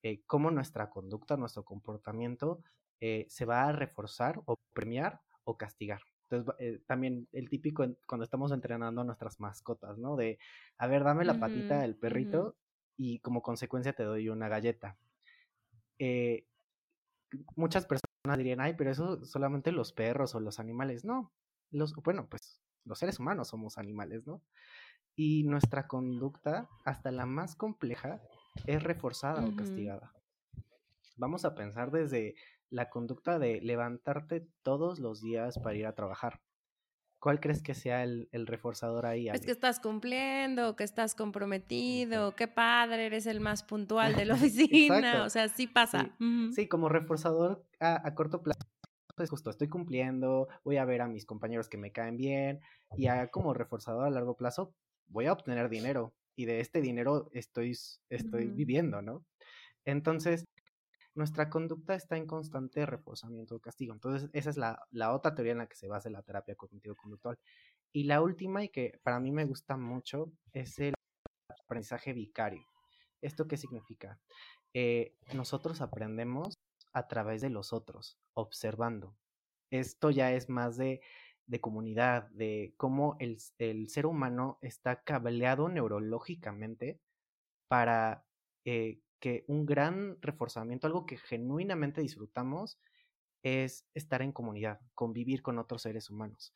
[0.03, 2.63] Eh, cómo nuestra conducta, nuestro comportamiento
[3.01, 6.03] eh, se va a reforzar o premiar o castigar.
[6.31, 10.17] Entonces, eh, también el típico cuando estamos entrenando a nuestras mascotas, ¿no?
[10.17, 10.39] De,
[10.79, 12.57] a ver, dame la patita del perrito
[12.97, 14.97] y como consecuencia te doy una galleta.
[15.99, 16.47] Eh,
[17.57, 21.05] muchas personas dirían, ay, pero eso solamente los perros o los animales.
[21.05, 21.33] No,
[21.71, 24.43] los, bueno, pues los seres humanos somos animales, ¿no?
[25.17, 28.21] Y nuestra conducta, hasta la más compleja,
[28.67, 30.13] es reforzada o castigada.
[31.17, 32.35] Vamos a pensar desde
[32.71, 36.41] la conducta de levantarte todos los días para ir a trabajar.
[37.21, 39.29] ¿Cuál crees que sea el, reforzador ahí?
[39.29, 44.35] Es que estás cumpliendo, que estás comprometido, qué padre, eres el más puntual de la
[44.53, 45.25] oficina.
[45.25, 46.17] o sea, sí pasa.
[46.55, 48.61] Sí, como reforzador a, corto plazo
[49.19, 52.61] es justo, estoy cumpliendo, voy a ver a mis compañeros que me caen bien
[52.97, 54.75] y como reforzador a largo plazo
[55.09, 57.77] voy a obtener dinero y de este dinero estoy,
[58.09, 59.27] estoy viviendo, ¿no?
[59.85, 60.47] Entonces,
[61.14, 63.92] nuestra conducta está en constante reforzamiento o castigo.
[63.92, 67.38] Entonces, esa es la, otra teoría en la que se basa la terapia cognitivo-conductual.
[67.92, 70.94] Y la última, y que para mí me gusta mucho, es el
[71.49, 72.64] aprendizaje vicario.
[73.20, 74.18] ¿Esto qué significa?
[74.73, 76.55] Eh, nosotros aprendemos
[76.92, 79.16] a través de los otros, observando.
[79.70, 81.01] Esto ya es más de,
[81.61, 87.01] comunidad, de cómo el, el, ser humano está cableado neurológicamente
[87.68, 88.25] para
[88.64, 92.79] eh, que un gran reforzamiento, algo que genuinamente disfrutamos,
[93.43, 96.53] es estar en comunidad, convivir con otros seres humanos.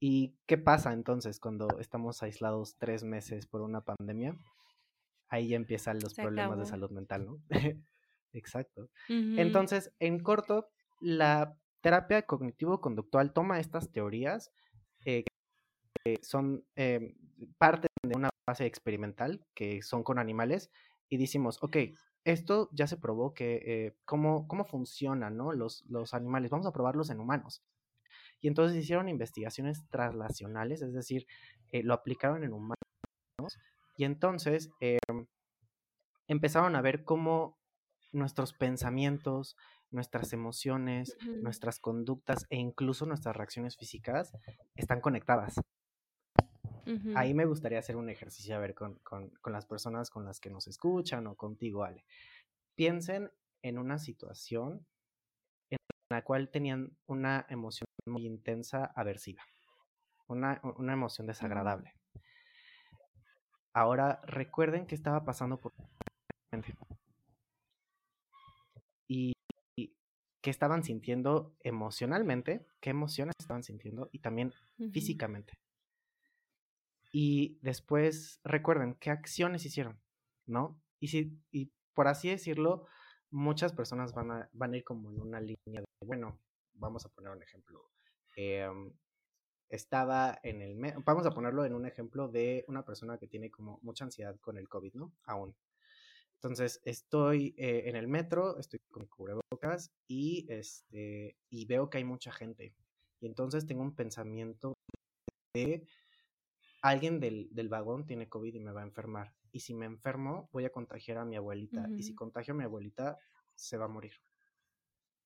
[0.00, 4.36] ¿Y qué pasa entonces cuando estamos aislados tres meses por una pandemia?
[5.28, 7.40] Ahí ya empiezan los problemas de salud mental, ¿no?
[8.32, 8.88] Exacto.
[9.08, 10.68] Entonces, en corto,
[11.00, 14.52] la terapia cognitivo-conductual toma estas teorías
[15.04, 15.24] eh,
[16.04, 17.14] que son eh,
[17.58, 20.70] parte de una base experimental, que son con animales,
[21.08, 21.76] y decimos, ok,
[22.24, 25.52] esto ya se probó que eh, cómo, cómo funcionan ¿no?
[25.52, 27.62] los, los animales, vamos a probarlos en humanos.
[28.40, 31.26] Y entonces hicieron investigaciones translacionales, es decir,
[31.72, 32.76] eh, lo aplicaron en humanos,
[33.96, 35.26] y entonces em,
[36.28, 37.58] empezaron a ver cómo
[38.12, 39.56] nuestros pensamientos,
[39.90, 44.32] nuestras emociones, nuestras conductas e incluso nuestras reacciones físicas
[44.76, 45.54] están conectadas.
[47.14, 49.00] Ahí me gustaría hacer un ejercicio a ver con,
[49.44, 52.04] las personas con las que nos escuchan o contigo, Ale.
[52.74, 53.30] Piensen
[53.62, 54.86] en una situación
[55.70, 55.78] en
[56.10, 59.42] la cual tenían una emoción muy intensa, aversiva,
[60.28, 61.92] una, emoción desagradable.
[63.74, 65.72] Ahora recuerden que estaba pasando por
[69.06, 69.34] y,
[69.76, 69.94] y
[70.40, 74.54] qué estaban sintiendo emocionalmente, qué emociones estaban sintiendo y también
[74.90, 75.52] físicamente.
[77.10, 80.00] Y después recuerden qué acciones hicieron,
[80.46, 80.80] ¿no?
[81.00, 82.86] Y, si, y por así decirlo,
[83.30, 86.38] muchas personas van a, van a ir como en una línea de, bueno,
[86.74, 87.90] vamos a poner un ejemplo.
[88.36, 88.92] Em,
[89.68, 93.78] estaba en el, vamos a ponerlo en un ejemplo de una persona que tiene como
[93.82, 95.12] mucha ansiedad con el COVID, ¿no?
[95.24, 95.54] Aún.
[96.36, 102.04] Entonces, estoy eh, en el metro, estoy con cubrebocas y, este, y veo que hay
[102.04, 102.74] mucha gente.
[103.20, 104.74] Y entonces tengo un pensamiento
[105.52, 105.84] de
[106.82, 109.34] alguien del, del, vagón tiene COVID y me va a enfermar.
[109.52, 111.88] Y si me enfermo, voy a contagiar a mi abuelita.
[111.96, 113.18] Y si contagio a mi abuelita,
[113.54, 114.12] se va a morir.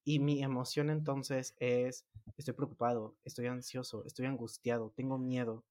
[0.05, 5.65] Y mi emoción entonces es, estoy preocupado, estoy ansioso, estoy angustiado, tengo miedo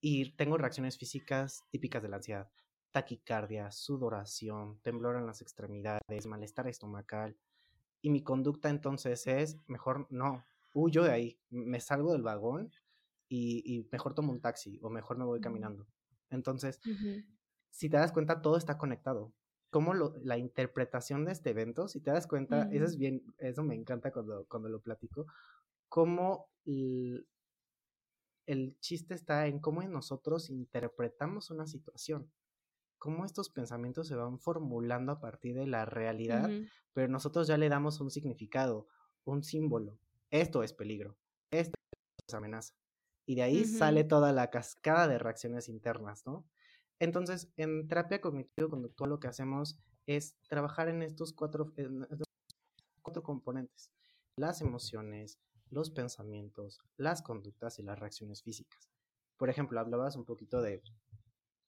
[0.00, 2.50] y tengo reacciones físicas típicas de la ansiedad.
[2.92, 7.36] Taquicardia, sudoración, temblor en las extremidades, malestar estomacal.
[8.00, 12.72] Y mi conducta entonces es, mejor no, huyo de ahí, me salgo del vagón
[13.34, 15.86] y, mejor tomo un taxi o mejor me voy caminando.
[16.30, 16.80] Entonces,
[17.70, 19.32] si te das cuenta, todo está conectado.
[19.70, 23.74] Cómo la interpretación de este evento, si te das cuenta, eso es bien, eso me
[23.74, 25.26] encanta cuando, cuando lo platico,
[25.88, 27.26] cómo el,
[28.80, 32.30] chiste está en cómo nosotros interpretamos una situación,
[32.98, 36.50] cómo estos pensamientos se van formulando a partir de la realidad,
[36.92, 38.88] pero nosotros ya le damos un significado,
[39.24, 39.98] un símbolo.
[40.30, 41.16] Esto es peligro,
[41.50, 41.74] esto
[42.28, 42.81] es amenaza.
[43.24, 46.44] Y de ahí sale toda la cascada de reacciones internas, ¿no?
[46.98, 51.72] Entonces, en terapia cognitivo-conductual lo que hacemos es trabajar en estos cuatro,
[53.02, 53.90] cuatro componentes.
[54.36, 55.38] Las emociones,
[55.70, 58.88] los pensamientos, las conductas y las reacciones físicas.
[59.36, 60.82] Por ejemplo, hablabas un poquito de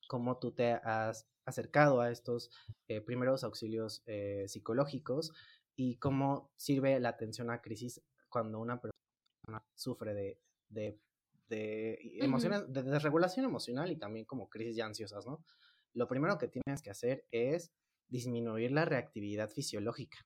[0.09, 2.51] cómo tú te has acercado a estos
[2.89, 5.33] eh, primeros auxilios eh, psicológicos
[5.77, 11.01] y cómo sirve la atención a crisis cuando una persona sufre de, de
[11.49, 15.45] de emociones, de desregulación emocional y también como crisis ya ansiosas, ¿no?
[15.93, 17.73] Lo primero que tienes que hacer es
[18.09, 20.19] disminuir la reactividad fisiológica,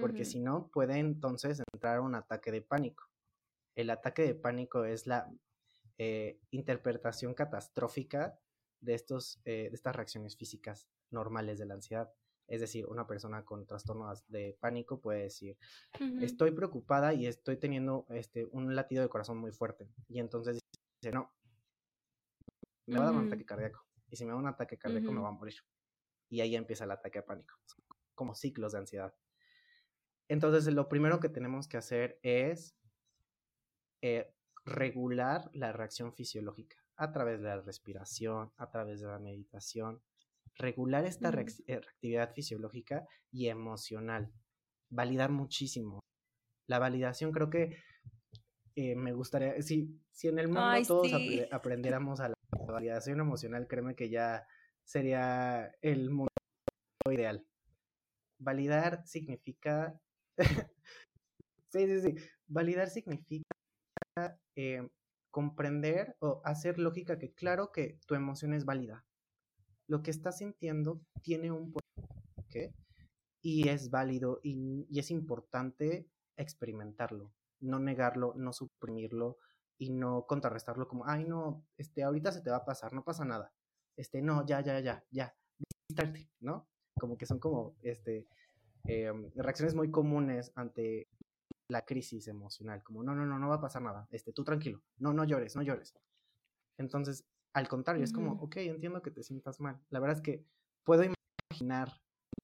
[0.00, 3.04] porque si no puede entonces entrar un ataque de pánico.
[3.76, 5.30] El ataque de pánico es la
[5.98, 8.38] eh, interpretación catastrófica
[8.80, 12.12] de, estos, eh, de estas reacciones físicas normales de la ansiedad.
[12.46, 15.56] Es decir, una persona con trastornos de pánico puede decir,
[16.20, 19.88] estoy preocupada y estoy teniendo este, un latido de corazón muy fuerte.
[20.08, 20.60] Y entonces
[21.00, 21.32] dice, no,
[22.86, 23.86] me va a dar un ataque cardíaco.
[24.10, 25.54] Y si me da un ataque cardíaco me va a morir.
[26.28, 27.54] Y ahí empieza el ataque de pánico,
[28.14, 29.14] como ciclos de ansiedad.
[30.28, 32.76] Entonces, lo primero que tenemos que hacer es
[34.02, 40.02] eh, regular la reacción fisiológica a través de la respiración, a través de la meditación,
[40.56, 44.32] regular esta eh, reactividad fisiológica y emocional,
[44.90, 46.00] validar muchísimo.
[46.68, 47.76] La validación creo que
[48.76, 51.10] eh, me gustaría, si, si en el mundo todos
[51.50, 52.34] aprendiéramos a la
[52.66, 54.46] validación emocional, créeme que ya
[54.84, 56.30] sería el mundo
[57.10, 57.46] ideal.
[58.38, 60.00] Validar significa...
[61.70, 62.14] sí, sí, sí.
[62.46, 63.44] Validar significa
[64.56, 64.88] eh,
[65.30, 69.04] comprender o hacer lógica que claro que tu emoción es válida
[69.86, 72.74] lo que estás sintiendo tiene un porqué
[73.42, 79.38] y es válido y, es importante experimentarlo, no negarlo, no suprimirlo
[79.78, 83.24] y no contrarrestarlo como, ay no, este, ahorita se te va a pasar, no pasa
[83.24, 83.52] nada,
[83.96, 85.34] este, no, ya, ya, ya, ya,
[86.40, 86.66] ¿no?
[86.98, 88.26] Como que son como, este,
[88.84, 91.08] em, reacciones muy comunes ante
[91.68, 94.82] la crisis emocional, como, no, no, no, no va a pasar nada, este, tú tranquilo,
[94.98, 95.94] no, no llores, no llores.
[96.78, 99.80] Entonces, al contrario, es como, ok, entiendo que te sientas mal.
[99.90, 100.44] La verdad es que
[100.82, 102.00] puedo imaginar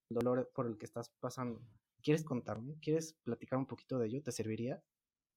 [0.09, 1.61] el dolor por el que estás pasando.
[2.01, 2.77] ¿Quieres contarme?
[2.81, 4.23] ¿Quieres platicar un poquito de ello?
[4.23, 4.81] ¿Te serviría?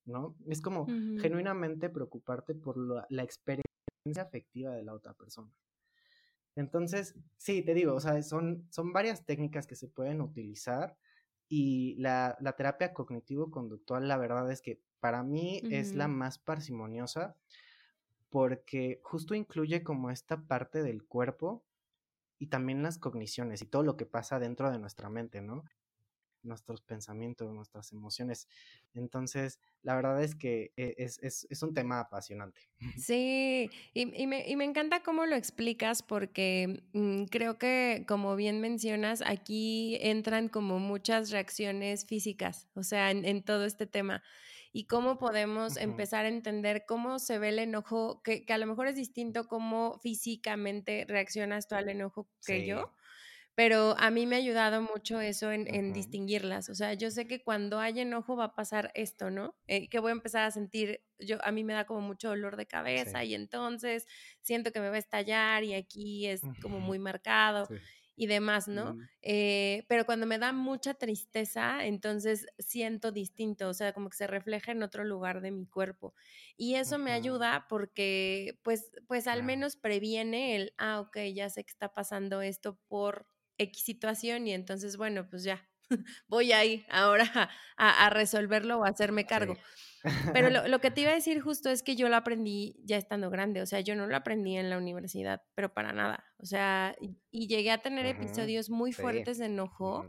[0.05, 0.36] ¿No?
[0.47, 3.63] Es como genuinamente preocuparte por la, experiencia
[4.21, 5.51] afectiva de la otra persona.
[6.55, 10.95] Entonces, sí, te digo, o sea, son, son varias técnicas que se pueden utilizar
[11.49, 17.36] y la, terapia cognitivo-conductual, la verdad es que para mí es la más parsimoniosa
[18.34, 21.63] porque justo incluye como esta parte del cuerpo
[22.39, 25.63] y también las cogniciones y todo lo que pasa dentro de nuestra mente, ¿no?
[26.41, 28.48] Nuestros pensamientos, nuestras emociones.
[28.96, 32.60] Entonces, la verdad es que e, es, un tema apasionante.
[32.98, 40.00] Sí, y, me, encanta cómo lo explicas porque mm, creo que, como bien mencionas, aquí
[40.02, 44.24] entran como muchas reacciones físicas, o sea, en todo este tema
[44.75, 48.88] y cómo podemos empezar a entender cómo se ve el enojo, que, a lo mejor
[48.88, 52.91] es distinto cómo físicamente reaccionas tú al enojo que yo.
[53.55, 56.69] Pero a mí me ha ayudado mucho eso en, distinguirlas.
[56.69, 59.55] O sea, yo sé que cuando hay enojo va a pasar esto, ¿no?
[59.67, 62.57] Eh, que voy a empezar a sentir, yo a mí me da como mucho dolor
[62.57, 64.07] de cabeza y entonces
[64.41, 67.67] siento que me va a estallar y aquí es como muy marcado
[68.15, 68.95] y demás, ¿no?
[69.21, 74.27] Eh, pero cuando me da mucha tristeza, entonces siento distinto, o sea, como que se
[74.27, 76.13] refleja en otro lugar de mi cuerpo.
[76.58, 81.63] Y eso me ayuda porque, pues, pues al menos previene el, ah, ok, ya sé
[81.63, 83.27] que está pasando esto por
[83.58, 85.69] X situación y entonces, bueno, pues ya,
[86.27, 89.58] voy ahí ahora a, a resolverlo o a hacerme cargo.
[90.33, 93.29] Pero lo, que te iba a decir justo es que yo lo aprendí ya estando
[93.29, 96.25] grande, o sea, yo no lo aprendí en la universidad, pero para nada.
[96.37, 100.06] O sea, y, llegué a tener episodios muy fuertes de enojo,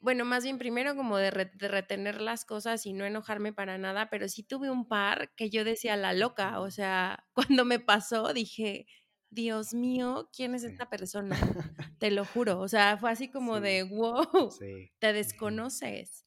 [0.00, 4.28] bueno, más bien primero como de, retener las cosas y no enojarme para nada, pero
[4.28, 8.86] sí tuve un par que yo decía la loca, o sea, cuando me pasó dije,
[9.34, 11.36] Dios mío, ¿quién es esta persona?
[11.98, 14.50] Te lo juro, o sea, fue así como de, wow,
[14.98, 16.26] te desconoces.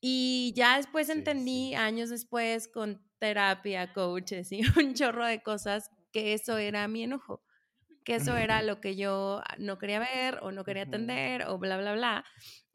[0.00, 6.34] Y ya después entendí, años después, con terapia, coaches y un chorro de cosas, que
[6.34, 7.42] eso era mi enojo,
[8.04, 11.78] que eso era lo que yo no quería ver o no quería atender o bla,
[11.78, 12.24] bla, bla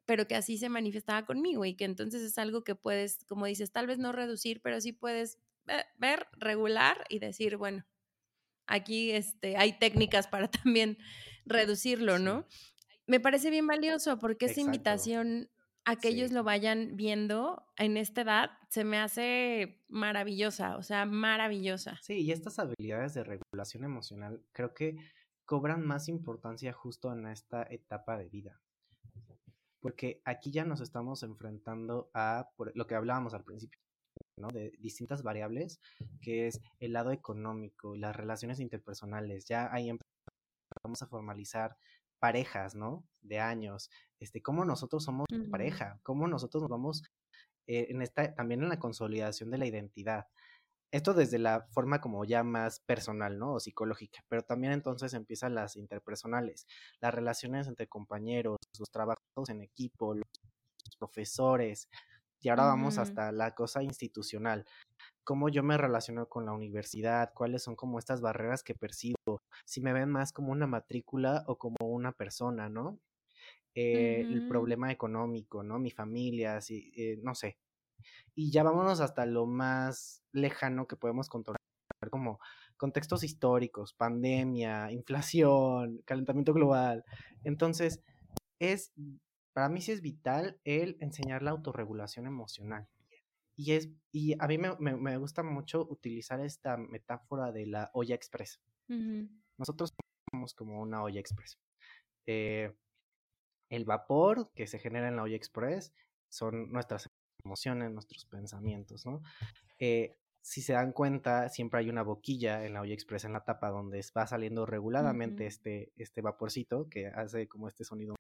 [0.06, 3.72] pero que así se manifestaba conmigo y que entonces es algo que puedes, como dices,
[3.72, 5.40] tal vez no reducir, pero sí puedes
[5.98, 7.86] ver, regular y decir, bueno,
[8.72, 10.98] aquí este, hay técnicas para también
[11.46, 12.46] reducirlo, ¿no?
[13.08, 15.50] Me parece bien valioso porque esa invitación
[15.84, 21.06] a que ellos lo vayan viendo en esta edad se me hace maravillosa, o sea,
[21.06, 22.00] maravillosa.
[22.04, 24.98] Sí, y estas habilidades de regulación emocional creo que
[25.46, 28.62] cobran más importancia justo en esta etapa de vida
[29.82, 33.80] porque aquí ya nos estamos enfrentando a lo que hablábamos al principio,
[34.38, 34.48] ¿no?
[34.50, 35.80] De distintas variables,
[36.22, 41.78] que es el lado económico, las relaciones interpersonales, ya ahí empezamos a formalizar
[42.20, 43.04] parejas, ¿no?
[43.22, 47.04] De años, este, cómo nosotros somos pareja, cómo nosotros nos vamos
[47.68, 50.28] eh, en esta, también en la consolidación de la identidad.
[50.92, 53.54] Esto desde la forma como ya más personal, ¿no?
[53.54, 56.68] O psicológica, pero también entonces empiezan las interpersonales,
[57.00, 60.26] las relaciones entre compañeros, los trabajos en equipo, los
[61.00, 61.88] profesores,
[62.42, 64.66] y ahora vamos hasta la cosa institucional.
[65.24, 69.82] Cómo yo me relaciono con la universidad, cuáles son como estas barreras que percibo, si
[69.82, 73.00] me ven más como una matrícula o como una persona, ¿no?
[73.74, 75.80] Eh, el problema económico, ¿no?
[75.80, 77.58] Mi familia, si, eh, no sé,
[78.36, 81.60] y ya vámonos hasta lo más lejano que podemos controlar,
[82.10, 82.40] como
[82.78, 87.04] contextos históricos, pandemia, inflación, calentamiento global.
[87.44, 88.02] Entonces,
[88.60, 88.94] es,
[89.54, 92.88] para mí sí es vital el enseñar la autorregulación emocional.
[93.56, 98.62] Y, es, y a mí me, gusta mucho utilizar esta metáfora de la olla express.
[99.58, 99.94] Nosotros
[100.32, 101.60] somos como una olla express.
[102.26, 102.74] Eh,
[103.70, 105.94] el vapor que se genera en la olla express
[106.30, 107.10] son nuestras
[107.44, 109.22] emociones, nuestros pensamientos, ¿no?
[109.80, 113.44] Eh, si se dan cuenta, siempre hay una boquilla en la olla expresa en la
[113.44, 118.16] tapa donde va saliendo reguladamente este, este vaporcito que hace como este sonido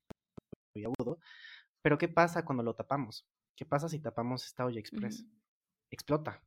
[0.75, 1.19] muy agudo.
[1.81, 3.27] Pero ¿qué pasa cuando lo tapamos?
[3.55, 5.25] ¿Qué pasa si tapamos esta olla express?
[5.89, 6.43] Explota,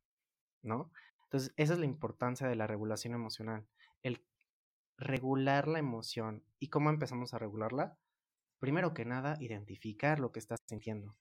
[0.63, 0.91] ¿no?
[1.25, 3.67] Entonces, esa es la importancia de la regulación emocional.
[4.03, 4.25] El
[4.97, 6.45] regular la emoción.
[6.61, 7.99] ¿Y cómo empezamos a regularla?
[8.61, 11.17] Primero que nada, identificar lo que estás sintiendo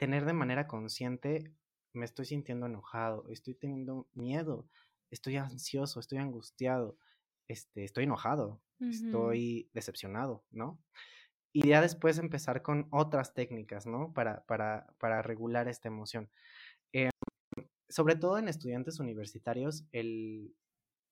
[0.00, 1.52] tener de manera consciente,
[1.92, 4.66] me estoy sintiendo enojado, estoy teniendo miedo,
[5.10, 6.96] estoy ansioso, estoy angustiado,
[7.48, 10.82] este, estoy enojado, estoy decepcionado, ¿no?
[11.52, 14.12] Y ya después empezar con otras técnicas, ¿no?
[14.12, 16.30] Para, para, para regular esta emoción.
[16.92, 17.10] Em,
[17.88, 20.54] sobre todo en estudiantes universitarios, el,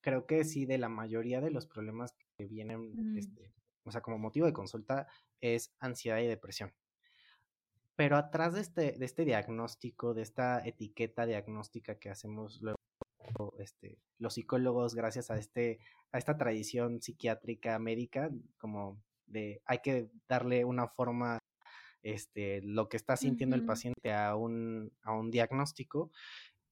[0.01, 4.17] creo que sí, de la mayoría de los problemas que vienen, este, o sea, como
[4.17, 5.07] motivo de consulta,
[5.41, 6.73] es ansiedad y depresión.
[7.95, 12.77] Pero atrás de este, de este diagnóstico, de esta etiqueta diagnóstica que hacemos luego
[13.59, 15.79] este, los psicólogos, gracias a, este,
[16.13, 21.39] a esta tradición psiquiátrica médica, como de hay que darle una forma,
[22.03, 26.11] este, lo que está sintiendo el paciente a un, a un diagnóstico,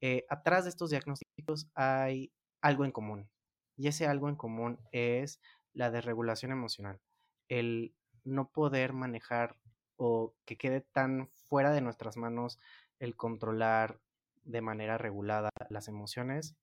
[0.01, 2.31] eh, atrás de estos diagnósticos hay
[2.61, 3.29] algo en común.
[3.75, 5.39] Y ese algo en común es
[5.73, 6.99] la desregulación emocional,
[7.47, 7.93] el
[8.23, 9.55] no poder manejar
[9.97, 12.59] o que quede tan fuera de nuestras manos
[12.99, 13.99] el controlar
[14.43, 16.55] de manera regulada las emociones,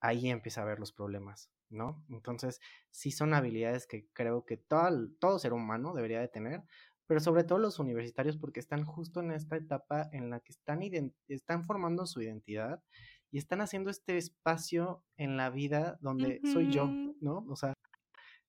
[0.00, 2.04] ahí empieza a haber los problemas, ¿no?
[2.08, 2.60] Entonces,
[2.90, 6.62] sí son habilidades que creo que todo, todo ser humano debería de tener,
[7.06, 10.80] pero sobre todo los universitarios porque están justo en esta etapa en la que están,
[11.28, 12.82] están formando su identidad
[13.30, 16.86] y están haciendo este espacio en la vida donde soy yo,
[17.20, 17.44] ¿no?
[17.48, 17.74] O sea,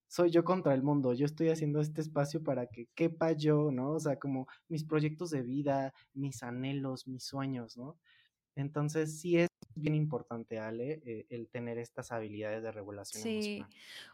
[0.07, 3.91] soy yo contra el mundo, yo estoy haciendo este espacio para que quepa yo, ¿no?
[3.91, 7.97] O sea, como mis proyectos de vida, mis anhelos, mis sueños, ¿no?
[8.55, 13.63] Entonces sí es bien importante, Ale, eh, el tener estas habilidades de regulación sí.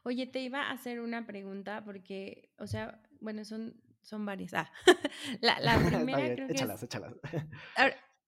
[0.04, 4.54] Oye, te iba a hacer una pregunta porque, o sea, bueno, son, son varias.
[4.54, 4.72] Ah,
[5.42, 7.14] la, la primera creo que échalas, échalas.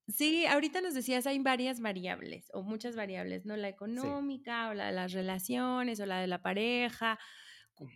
[0.08, 3.56] Sí, ahorita nos decías, hay varias variables o muchas variables, ¿no?
[3.56, 7.18] La económica o la de las relaciones o la de la pareja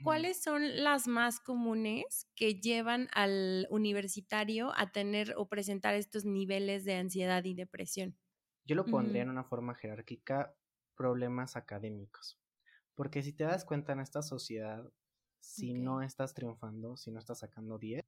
[0.04, 6.84] ¿Cuáles son las más comunes que llevan al universitario a tener o presentar estos niveles
[6.84, 8.18] de ansiedad y depresión?
[8.66, 10.56] Yo lo pondría en una forma jerárquica,
[10.96, 12.40] problemas académicos.
[12.96, 14.92] Porque si te das cuenta en esta sociedad,
[15.40, 18.04] si no estás triunfando, si no estás sacando 10,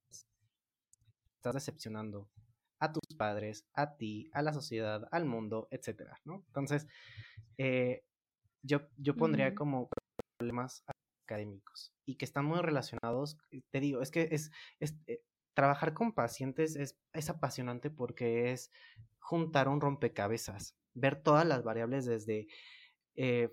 [1.36, 2.30] estás decepcionando
[2.80, 6.44] a tus padres, a ti, a la sociedad, al mundo, etcétera, ¿no?
[6.48, 6.88] Entonces,
[7.58, 8.04] eh,
[8.64, 9.90] yo, yo pondría como
[10.38, 10.84] problemas
[11.30, 13.38] académicos y que están muy relacionados,
[13.72, 15.22] te digo, es que es, eh,
[15.54, 18.72] trabajar con pacientes es, apasionante porque es
[19.20, 22.48] juntar un rompecabezas, ver todas las variables desde
[23.16, 23.50] eh,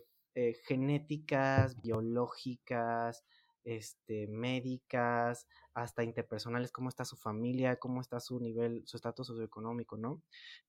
[0.67, 3.25] genéticas, biológicas,
[3.65, 9.97] este, médicas, hasta interpersonales, cómo está su familia, cómo está su nivel, su estatus socioeconómico,
[9.97, 10.23] ¿no?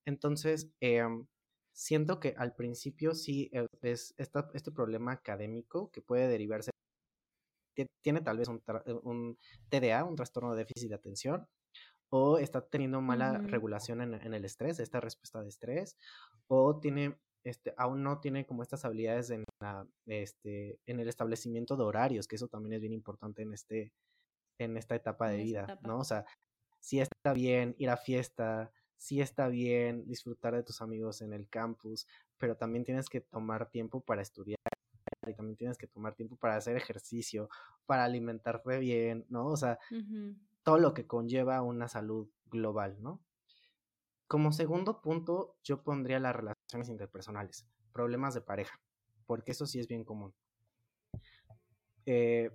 [0.04, 1.26] Entonces, em,
[1.72, 6.72] siento que al principio sí eh, es este problema académico que puede derivarse,
[8.02, 8.62] tiene tal vez un,
[9.02, 11.46] un, TDA, un trastorno de déficit de atención,
[12.10, 15.96] o está teniendo mala regulación en, en, el estrés, esta respuesta de estrés,
[16.46, 21.76] o tiene este, aún no tiene como estas habilidades en, la, este, en el establecimiento
[21.76, 23.92] de horarios, que eso también es bien importante en, este,
[24.58, 25.98] en esta etapa de vida, ¿no?
[25.98, 26.26] O sea,
[26.80, 31.48] si está bien ir a fiesta, si está bien disfrutar de tus amigos en el
[31.48, 32.06] campus,
[32.38, 34.58] pero también tienes que tomar tiempo para estudiar
[35.30, 37.48] y también tienes que tomar tiempo para hacer ejercicio,
[37.86, 39.46] para alimentarte bien, ¿no?
[39.46, 39.78] O sea,
[40.62, 43.20] todo lo que conlleva una salud global, ¿no?
[44.26, 48.78] Como segundo punto, yo pondría las relaciones interpersonales, problemas de pareja,
[49.26, 50.34] porque eso sí es bien común.
[52.04, 52.50] Eh,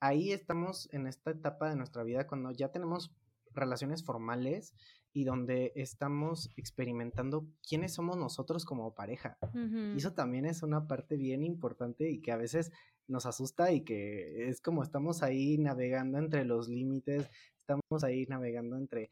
[0.00, 3.12] ahí estamos en esta etapa de nuestra vida cuando ya tenemos
[3.52, 4.74] relaciones formales
[5.12, 9.36] y donde estamos experimentando quiénes somos nosotros como pareja.
[9.54, 12.70] Y eso también es una parte bien importante y que a veces
[13.08, 17.28] nos asusta y que es como estamos ahí navegando entre los límites,
[17.58, 19.10] estamos ahí navegando entre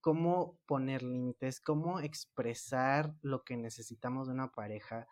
[0.00, 5.06] cómo poner límites, cómo expresar lo que necesitamos de una pareja.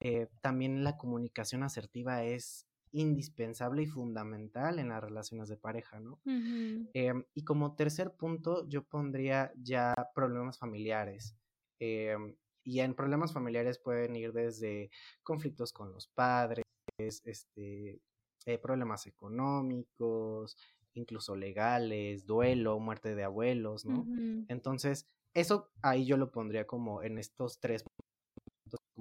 [0.00, 6.20] Eh, también la comunicación asertiva es indispensable y fundamental en las relaciones de pareja, ¿no?
[6.24, 11.36] Em, y como tercer punto, yo pondría ya problemas familiares.
[11.78, 14.90] Em, y en problemas familiares pueden ir desde
[15.22, 16.64] conflictos con los padres,
[16.98, 18.00] este,
[18.46, 20.56] eh, problemas económicos,
[20.94, 24.06] incluso legales, duelo, muerte de abuelos, ¿no?
[24.48, 27.84] Entonces, eso ahí yo lo pondría como en estos tres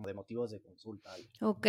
[0.01, 1.15] como de motivos de consulta.
[1.41, 1.67] Ok,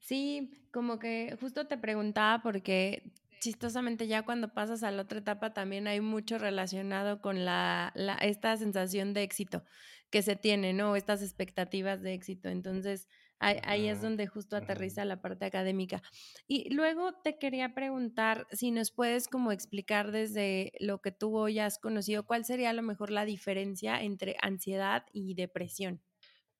[0.00, 5.54] sí, como que justo te preguntaba porque chistosamente ya cuando pasas a la otra etapa
[5.54, 9.64] también hay mucho relacionado con la, la esta sensación de éxito
[10.10, 10.96] que se tiene, ¿no?
[10.96, 12.48] Estas expectativas de éxito.
[12.48, 13.08] Entonces,
[13.42, 16.02] Ahí, es donde justo aterriza la parte académica.
[16.46, 21.58] Y luego te quería preguntar si nos puedes como explicar desde lo que tú hoy
[21.58, 26.02] has conocido, cuál sería a lo mejor la diferencia entre ansiedad y depresión.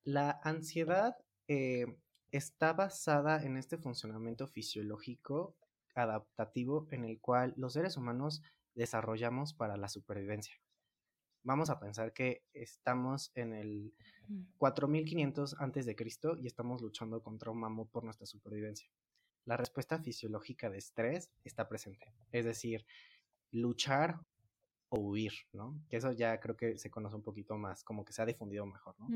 [0.04, 1.16] La ansiedad
[1.48, 1.86] eh,
[2.30, 5.56] está basada en este funcionamiento fisiológico
[5.94, 8.42] adaptativo en el cual los seres humanos
[8.74, 10.54] desarrollamos para la supervivencia.
[11.42, 13.94] Vamos a pensar que estamos en el
[14.58, 18.90] 4500 antes de Cristo y estamos luchando contra un mamut por nuestra supervivencia.
[19.46, 22.86] La respuesta fisiológica de estrés está presente, es decir,
[23.50, 24.20] luchar
[24.90, 25.80] o huir, ¿no?
[25.88, 28.66] Que eso ya creo que se conoce un poquito más, como que se ha difundido
[28.66, 29.08] mejor, ¿no?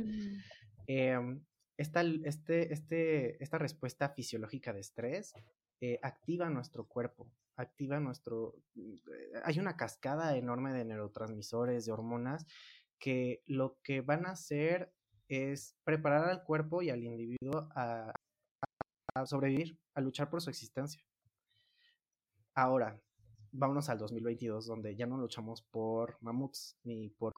[0.86, 1.44] Em,
[1.76, 5.34] esta, este, este, esta respuesta fisiológica de estrés
[5.80, 8.54] eh, activa nuestro cuerpo, activa nuestro...
[8.74, 12.46] Mm, eh, hay una cascada enorme de neurotransmisores, de hormonas,
[12.98, 14.92] que lo que van a hacer
[15.28, 18.12] es preparar al cuerpo y al individuo a,
[19.26, 21.02] sobrevivir, a luchar por su existencia.
[22.54, 23.00] Ahora,
[23.54, 27.32] vámonos al 2022, donde ya no luchamos por mamuts ni por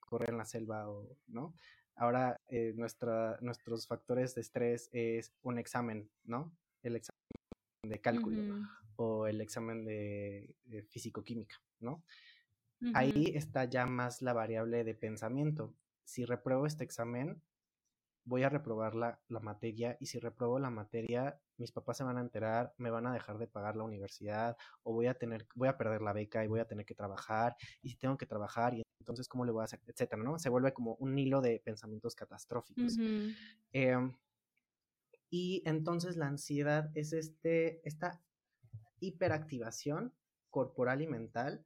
[0.00, 1.54] correr en la selva o, ¿no?
[1.96, 6.52] Ahora eh, nuestra, nuestros factores de estrés es un examen, ¿no?
[6.82, 7.20] El examen
[7.82, 10.54] de cálculo o el examen de,
[10.90, 12.02] físico-química, ¿no?
[12.94, 15.74] Ahí está ya más la variable de pensamiento.
[16.04, 17.42] Si repruebo este examen,
[18.26, 22.18] voy a reprobar la, la, materia y si repruebo la materia, mis papás se van
[22.18, 25.68] a enterar, me van a dejar de pagar la universidad o voy a tener, voy
[25.68, 28.74] a perder la beca y voy a tener que trabajar y si tengo que trabajar
[28.74, 30.38] y entonces cómo le voy a hacer, etcétera, ¿no?
[30.38, 32.98] Se vuelve como un hilo de pensamientos catastróficos.
[33.72, 34.12] Em,
[35.30, 38.20] y entonces la ansiedad es este, esta
[38.98, 40.12] hiperactivación
[40.50, 41.64] corporal y mental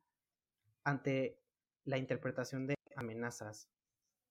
[0.85, 1.41] ante
[1.85, 3.71] la interpretación de amenazas.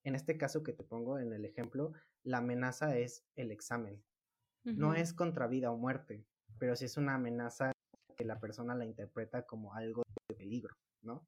[0.03, 1.93] En este caso que te pongo en el ejemplo,
[2.23, 4.03] la amenaza es el examen.
[4.63, 6.25] No es contra vida o muerte,
[6.59, 7.71] pero sí es una amenaza
[8.15, 11.25] que la persona la interpreta como algo de peligro, ¿no?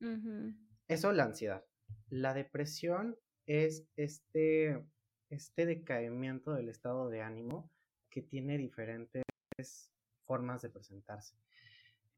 [0.88, 1.66] Eso la ansiedad.
[2.10, 3.18] La depresión
[3.48, 4.86] es este,
[5.30, 7.72] este decaimiento del estado de ánimo
[8.10, 9.24] que tiene diferentes
[10.26, 11.36] formas de presentarse.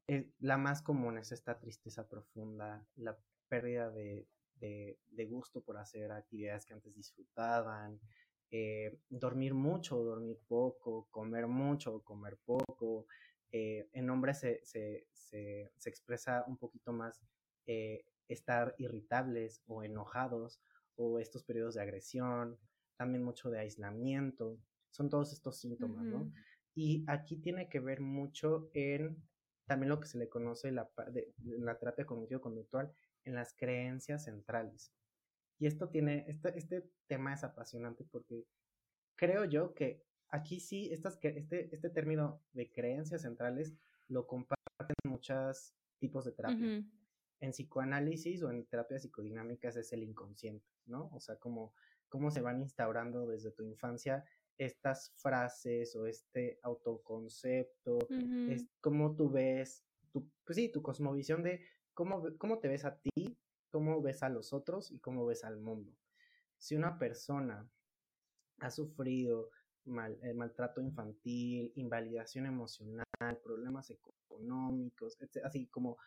[0.08, 3.16] Eh, la más común es esta tristeza profunda, la
[3.48, 4.26] pérdida de,
[4.60, 8.00] de, gusto por hacer actividades que antes disfrutaban,
[8.56, 13.08] eh, dormir mucho o dormir poco, comer mucho o comer poco.
[13.50, 17.20] Eh, en hombres se, se, se, se, expresa un poquito más
[17.66, 20.60] eh, estar irritables o enojados
[20.94, 22.56] o estos periodos de agresión,
[22.96, 24.56] también mucho de aislamiento,
[24.92, 26.32] son todos estos síntomas, ¿no?
[26.76, 29.20] Y aquí tiene que ver mucho en
[29.66, 32.92] también lo que se le conoce la, de, la terapia cognitivo-conductual
[33.24, 34.92] en las creencias centrales.
[35.58, 38.46] Y esto tiene, este, este tema es apasionante porque
[39.16, 43.74] creo yo que aquí sí, estas, este, este término de creencias centrales
[44.08, 46.84] lo comparten muchos tipos de terapia.
[47.40, 51.10] En psicoanálisis o en terapias psicodinámicas es el inconsciente, ¿no?
[51.12, 51.74] O sea, como
[52.08, 54.24] cómo se van instaurando desde tu infancia
[54.56, 57.98] estas frases o este autoconcepto,
[58.48, 62.96] es cómo tú ves, tu, pues sí, tu cosmovisión de cómo, cómo te ves a
[62.98, 63.36] ti,
[63.74, 65.90] cómo ves a los otros y cómo ves al mundo.
[66.58, 67.68] Si una persona
[68.60, 69.50] ha sufrido
[69.84, 73.04] mal, eh, maltrato infantil, invalidación emocional,
[73.42, 75.98] problemas económicos, así como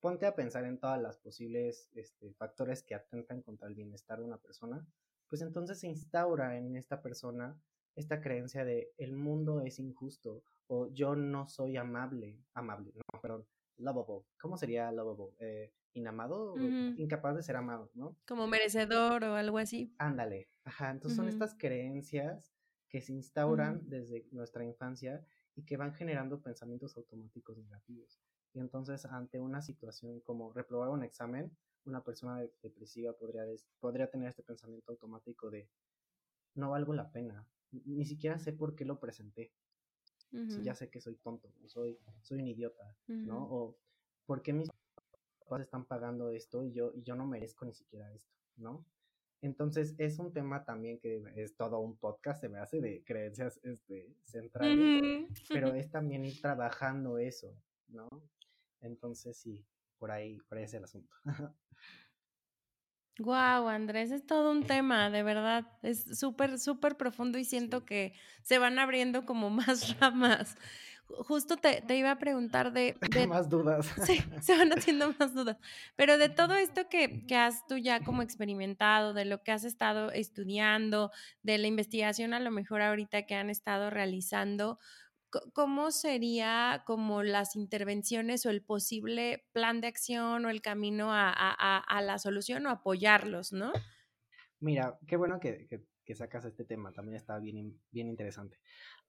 [0.00, 4.24] ponte a pensar en todas las posibles este, factores que atentan contra el bienestar de
[4.24, 4.86] una persona,
[5.28, 7.54] pues entonces se instaura en esta persona
[7.96, 13.46] esta creencia de el mundo es injusto o yo no soy amable, amable, no, perdón,
[13.76, 14.24] lovable.
[14.40, 15.34] ¿Cómo sería lovable?
[15.38, 16.54] Eh, inamado,
[16.96, 18.16] incapaz de ser amado, ¿no?
[18.26, 19.94] Como merecedor o algo así.
[19.98, 22.52] Ándale, ajá, entonces son estas creencias
[22.88, 25.24] que se instauran desde nuestra infancia
[25.54, 28.20] y que van generando pensamientos automáticos negativos.
[28.52, 33.44] Y entonces ante una situación como reprobar un examen, una persona depresiva podría,
[33.78, 35.68] podría tener este pensamiento automático de
[36.54, 39.52] no valgo la pena, ni siquiera sé por qué lo presenté.
[40.30, 43.48] Si ya sé que soy tonto, o soy, soy un idiota, ¿no?
[43.50, 43.76] O
[44.26, 44.70] por qué mis
[45.50, 48.86] papás están pagando esto y yo, y yo no merezco ni siquiera esto, ¿no?
[49.42, 53.58] Entonces es un tema también que es todo un podcast, se me hace de creencias
[53.64, 57.52] este, centrales, pero es también ir trabajando eso,
[57.88, 58.08] ¿no?
[58.80, 59.64] Entonces sí,
[59.98, 61.14] por ahí, por ahí es el asunto.
[63.18, 65.66] Wow, Andrés, es todo un tema, de verdad.
[65.82, 70.56] Es súper, súper profundo y siento que se van abriendo como más ramas.
[71.18, 73.86] Justo te, iba a preguntar de, de, Más dudas.
[74.04, 75.56] Sí, se van haciendo más dudas.
[75.96, 79.64] Pero de todo esto que, que has tú ya como experimentado, de lo que has
[79.64, 81.10] estado estudiando,
[81.42, 84.78] de la investigación a lo mejor ahorita que han estado realizando,
[85.52, 92.00] ¿cómo sería como las intervenciones o el posible plan de acción o el camino a,
[92.02, 93.72] la solución o apoyarlos, ¿no?
[94.58, 95.68] Mira, qué bueno que,
[96.14, 98.58] sacas este tema, también está bien, bien interesante.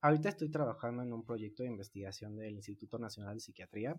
[0.01, 3.95] Ahorita estoy trabajando en un proyecto de investigación del Instituto Nacional de Psiquiatría,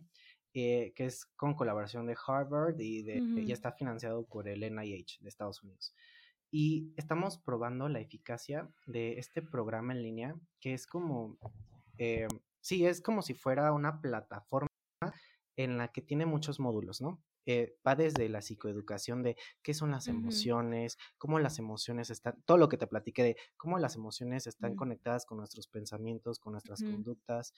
[0.52, 5.18] eh, que es con colaboración de Harvard y, de, y está financiado por el NIH
[5.20, 5.94] de Estados Unidos.
[6.50, 11.38] Y estamos probando la eficacia de este programa en línea, que es como
[11.98, 12.26] eh,
[12.60, 14.68] sí, es como si fuera una plataforma
[15.56, 17.22] en la que tiene muchos módulos, ¿no?
[17.46, 22.56] Eh, va desde la psicoeducación de qué son las emociones, cómo las emociones están, todo
[22.58, 26.82] lo que te platiqué de cómo las emociones están conectadas con nuestros pensamientos, con nuestras
[26.82, 27.52] conductas,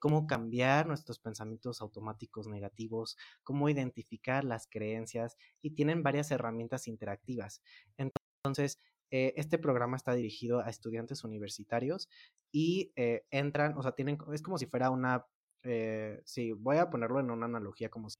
[0.00, 7.62] cómo cambiar nuestros pensamientos automáticos negativos, cómo identificar las creencias y tienen varias herramientas interactivas.
[7.96, 8.80] Entonces,
[9.12, 12.08] eh, este programa está dirigido a estudiantes universitarios
[12.52, 15.26] y eh, entran, o sea, tienen, es como si fuera una,
[15.62, 18.18] eh, sí, voy a ponerlo en una analogía como si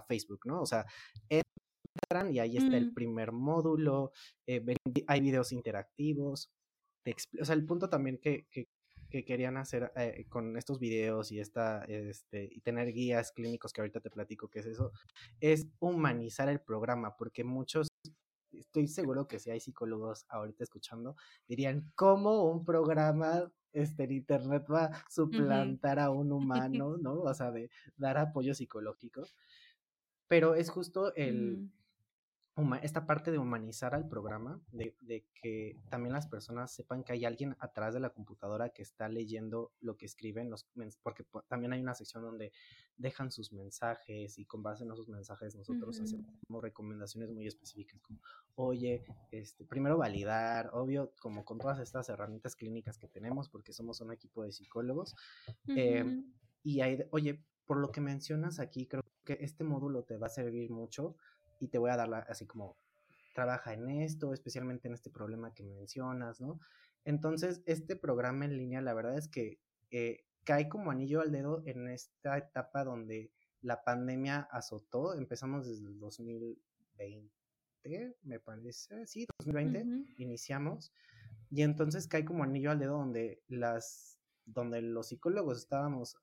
[0.00, 0.60] Facebook, ¿no?
[0.60, 0.84] O sea,
[1.28, 2.94] entran y ahí está el mm.
[2.94, 4.12] primer módulo,
[5.06, 6.50] hay videos interactivos,
[7.40, 8.68] o sea, el punto también que, que,
[9.08, 9.92] que querían hacer
[10.28, 14.60] con estos videos y esta este y tener guías clínicos que ahorita te platico qué
[14.60, 14.92] es eso
[15.40, 17.88] es humanizar el programa porque muchos
[18.52, 21.16] estoy seguro que si hay psicólogos ahorita escuchando,
[21.46, 26.32] dirían, ¿cómo un programa este, en internet va a suplantar a un
[26.78, 27.20] humano, ¿no?
[27.20, 29.22] O sea, de dar apoyo psicológico.
[30.30, 31.72] Pero es justo el,
[32.82, 34.94] esta parte de humanizar al programa, de,
[35.34, 39.72] que también las personas sepan que hay alguien atrás de la computadora que está leyendo
[39.80, 40.68] lo que escriben, los,
[41.02, 42.52] porque también hay una sección donde
[42.96, 48.20] dejan sus mensajes y con base en esos mensajes nosotros hacemos recomendaciones muy específicas como,
[48.54, 49.02] oye,
[49.32, 54.12] este, primero validar, obvio, como con todas estas herramientas clínicas que tenemos, porque somos un
[54.12, 55.16] equipo de psicólogos,
[55.66, 60.26] em, y hay, oye, por lo que mencionas aquí, creo que este módulo te va
[60.26, 61.14] a servir mucho
[61.60, 62.76] y te voy a dar así como,
[63.32, 66.58] trabaja en esto, especialmente en este problema que mencionas, ¿no?
[67.04, 69.60] Entonces, este programa en línea, la verdad es que
[69.92, 75.86] eh, cae como anillo al dedo en esta etapa donde la pandemia azotó, empezamos desde
[75.86, 77.30] el 2020,
[78.24, 80.92] me parece, sí, 2020, iniciamos,
[81.52, 86.16] y entonces cae como anillo al dedo donde las donde los psicólogos estábamos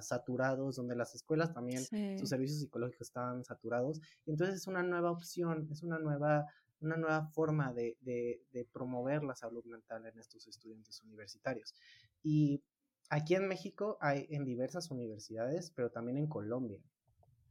[0.00, 1.84] saturados, donde las escuelas también,
[2.18, 4.00] sus servicios psicológicos estaban saturados.
[4.26, 6.46] Y entonces es una nueva opción, es una nueva,
[6.80, 11.74] una nueva forma de, de, promover la salud mental en estos estudiantes universitarios.
[12.22, 12.62] Y
[13.10, 16.80] aquí en México hay en diversas universidades, pero también en Colombia.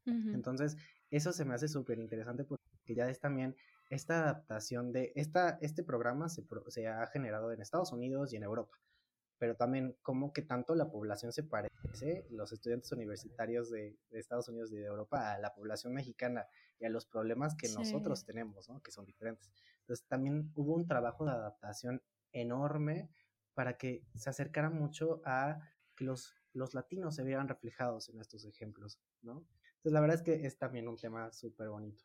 [0.05, 0.77] Entonces,
[1.11, 2.63] eso se me hace súper interesante porque
[2.95, 3.57] ya es también
[3.89, 8.43] esta adaptación de esta, este programa se, se ha generado en Estados Unidos y en
[8.43, 8.77] Europa
[9.37, 14.71] pero también cómo que tanto la población se parece, los estudiantes universitarios de, Estados Unidos
[14.71, 16.47] y de Europa, a la población mexicana
[16.79, 18.81] y a los problemas que nosotros tenemos, ¿no?
[18.81, 19.51] que son diferentes.
[19.81, 23.09] Entonces también hubo un trabajo de adaptación enorme
[23.53, 25.59] para que se acercara mucho a
[25.95, 29.47] que los, los latinos se vieran reflejados en estos ejemplos, ¿no?
[29.77, 32.03] Entonces la verdad es que es también un tema súper bonito.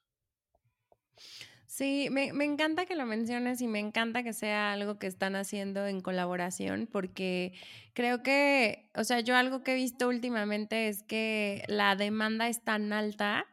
[1.75, 5.35] Sí, me, me, encanta que lo menciones y me encanta que sea algo que están
[5.37, 7.55] haciendo en colaboración porque
[7.95, 12.63] creo que, o sea, yo algo que he visto últimamente es que la demanda es
[12.63, 13.47] tan alta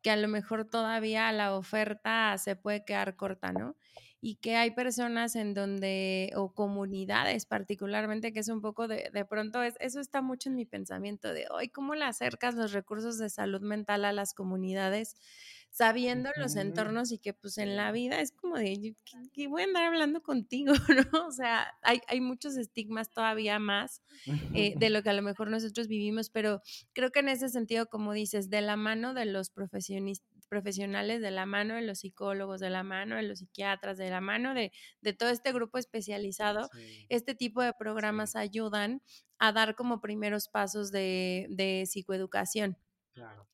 [0.00, 3.76] que a lo mejor todavía la oferta se puede quedar corta, ¿no?
[4.22, 9.24] Y que hay personas en donde, o comunidades particularmente, que es un poco de, de
[9.26, 13.18] pronto, es, eso está mucho en mi pensamiento de hoy, ¿cómo le acercas los recursos
[13.18, 15.14] de salud mental a las comunidades?
[15.76, 18.94] Sabiendo los entornos y que pues en la vida es como de,
[19.34, 20.72] ¿qué, voy a andar hablando contigo?
[21.12, 21.26] ¿no?
[21.26, 24.00] O sea, hay, hay muchos estigmas todavía más
[24.54, 26.62] eh, de lo que a lo mejor nosotros vivimos, pero
[26.94, 31.44] creo que en ese sentido, como dices, de la mano de los profesionales, de la
[31.44, 34.72] mano de los psicólogos, de la mano de los psiquiatras, de la mano de,
[35.02, 36.70] de todo este grupo especializado,
[37.10, 39.02] este tipo de programas ayudan
[39.38, 42.78] a dar como primeros pasos de, de psicoeducación.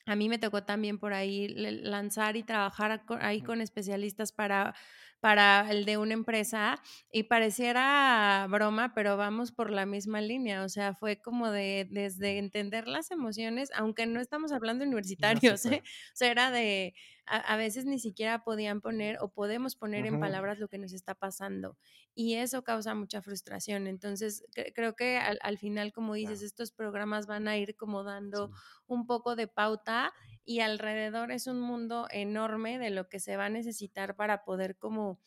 [0.07, 4.75] A mí me tocó también por ahí lanzar y trabajar ahí con especialistas para,
[5.23, 10.65] para el de una empresa y pareciera broma, pero vamos por la misma línea.
[10.65, 15.81] O sea, fue como de desde entender las emociones, aunque no estamos hablando universitarios, ¿eh?
[15.85, 16.95] o sea, era de
[17.27, 21.15] a, veces ni siquiera podían poner o podemos poner en palabras lo que nos está
[21.15, 21.77] pasando
[22.17, 23.87] y eso causa mucha frustración.
[23.87, 24.45] Entonces,
[24.75, 28.51] creo que al, final, como dices, estos programas van a ir como dando
[28.89, 30.13] un poco de pauta
[30.45, 34.77] y alrededor es un mundo enorme de lo que se va a necesitar para poder
[34.79, 35.21] como,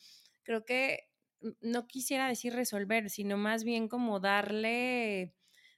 [0.43, 1.09] creo que
[1.61, 5.35] no quisiera decir resolver, sino más bien como darle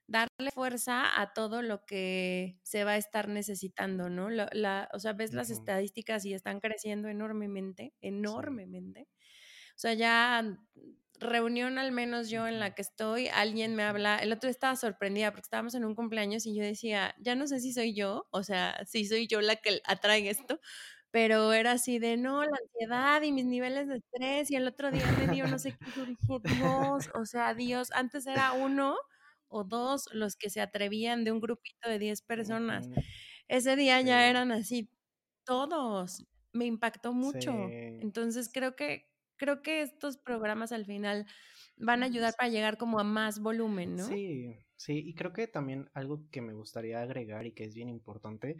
[0.07, 4.29] darle fuerza a todo lo que se va a estar necesitando, ¿no?
[4.29, 9.07] La, o sea, ves las estadísticas y están creciendo enormemente, enormemente.
[9.75, 10.57] O sea, ya
[11.19, 15.31] reunión al menos yo en la que estoy, alguien me habla, el otro estaba sorprendida
[15.31, 18.43] porque estábamos en un cumpleaños y yo decía, ya no sé si soy yo, o
[18.43, 20.59] sea, si soy yo la que atrae esto,
[21.11, 24.91] pero era así de, no, la ansiedad y mis niveles de estrés y el otro
[24.91, 28.95] día me dio no sé qué, yo dije, Dios, o sea, Dios, antes era uno
[29.49, 32.87] o dos los que se atrevían de un grupito de 10 personas.
[33.47, 34.89] Ese día ya eran así
[35.45, 36.25] todos.
[36.51, 37.51] Me impactó mucho.
[37.69, 41.25] Entonces creo que creo que estos programas al final
[41.77, 44.03] van a ayudar para llegar como a más volumen, ¿no?
[44.03, 47.89] Sí, sí, y creo que también algo que me gustaría agregar y que es bien
[47.89, 48.57] importante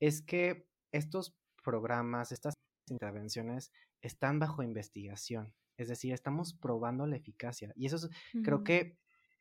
[0.00, 2.54] es que estos programas, estas
[2.88, 5.54] intervenciones están bajo investigación.
[5.76, 7.72] Es decir, estamos probando la eficacia.
[7.76, 8.10] Y eso es,
[8.42, 8.98] creo que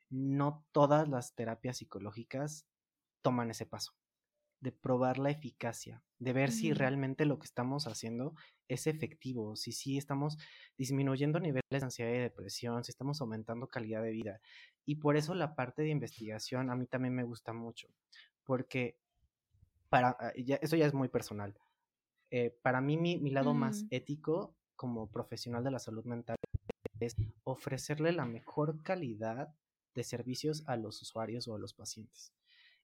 [0.09, 2.67] no todas las terapias psicológicas
[3.21, 3.93] toman ese paso
[4.61, 8.35] de probar la eficacia, de ver si realmente lo que estamos haciendo
[8.67, 10.37] es efectivo, si sí estamos
[10.77, 14.39] disminuyendo niveles de ansiedad y depresión, si estamos aumentando calidad de vida.
[14.85, 17.87] Y por eso la parte de investigación a mí también me gusta mucho,
[18.43, 18.99] porque
[19.89, 21.57] para, ah, ya, eso ya es muy personal.
[22.29, 26.37] Eh, para mí mi, mi lado más ético como profesional de la salud mental
[26.99, 29.55] es ofrecerle la mejor calidad
[29.95, 32.31] de servicios a los usuarios o a los pacientes.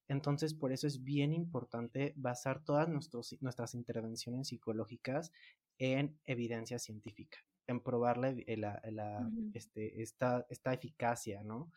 [0.08, 5.32] Entonces, por eso es bien importante basar todas nuestras intervenciones psicológicas
[5.78, 8.30] en evidencia científica, en probar la,
[9.53, 11.72] este, esta, esta, eficacia, ¿no?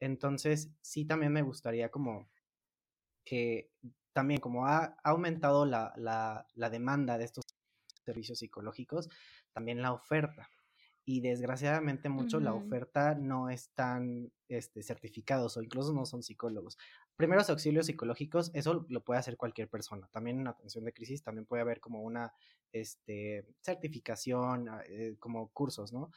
[0.00, 2.28] Entonces, sí, también me gustaría como
[3.24, 3.70] que
[4.12, 7.44] también como ha, aumentado la, la demanda de estos
[8.04, 9.08] servicios psicológicos,
[9.52, 10.48] también la oferta
[11.08, 16.76] y desgraciadamente mucho la oferta no están este, certificados o incluso no son psicólogos.
[17.16, 20.08] Primeros auxilios psicológicos, eso lo puede hacer cualquier persona.
[20.12, 22.32] También en atención de crisis también puede haber como una
[22.72, 26.10] este, certificación, ah, eh, como cursos, ¿no?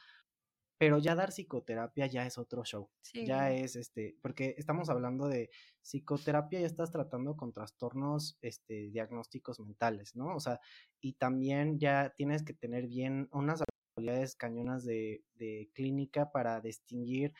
[0.80, 2.88] pero ya dar psicoterapia ya es otro show.
[3.12, 5.50] Ya es este, porque estamos hablando de
[5.82, 10.34] psicoterapia, ya estás tratando con trastornos este, diagnósticos mentales, ¿no?
[10.34, 10.58] O sea,
[10.98, 13.62] y también ya tienes que tener bien unas
[13.94, 17.34] habilidades cañonas de, de clínica para distinguir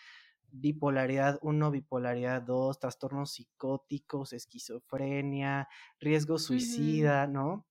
[0.53, 7.67] bipolaridad 1, bipolaridad 2, trastornos psicóticos, esquizofrenia, riesgo suicida, ¿no?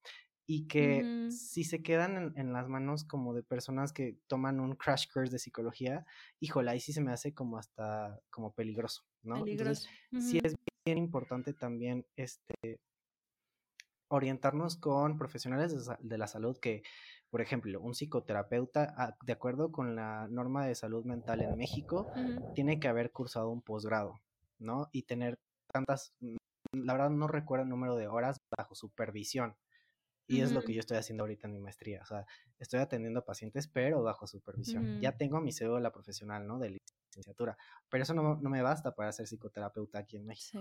[0.52, 5.06] y que si se quedan en, las manos como de personas que toman un crash
[5.14, 6.08] course de psicología,
[6.40, 9.44] híjole, ahí sí se me hace como hasta como peligroso, ¿no?
[9.44, 9.88] Peligroso.
[10.12, 12.80] Entonces, sí es bien importante también este
[14.08, 16.82] orientarnos con profesionales de, la salud que,
[17.30, 22.12] por ejemplo, un psicoterapeuta, ah, de acuerdo con la norma de salud mental en México,
[22.56, 24.22] tiene que haber cursado un posgrado,
[24.58, 24.90] ¿no?
[24.92, 25.38] Y tener
[25.72, 26.38] tantas, mm,
[26.74, 29.56] la verdad no recuerdo el número de horas bajo supervisión.
[30.28, 32.04] Y es lo que yo estoy haciendo ahorita en mi maestría.
[32.04, 32.24] O sea,
[32.60, 35.02] estoy atendiendo a pacientes, pero bajo supervisión.
[35.02, 36.60] Ya tengo mi cédula profesional, ¿no?
[36.60, 36.78] De
[37.10, 37.58] licenciatura.
[37.90, 40.60] Pero eso no, me basta para ser psicoterapeuta aquí en México.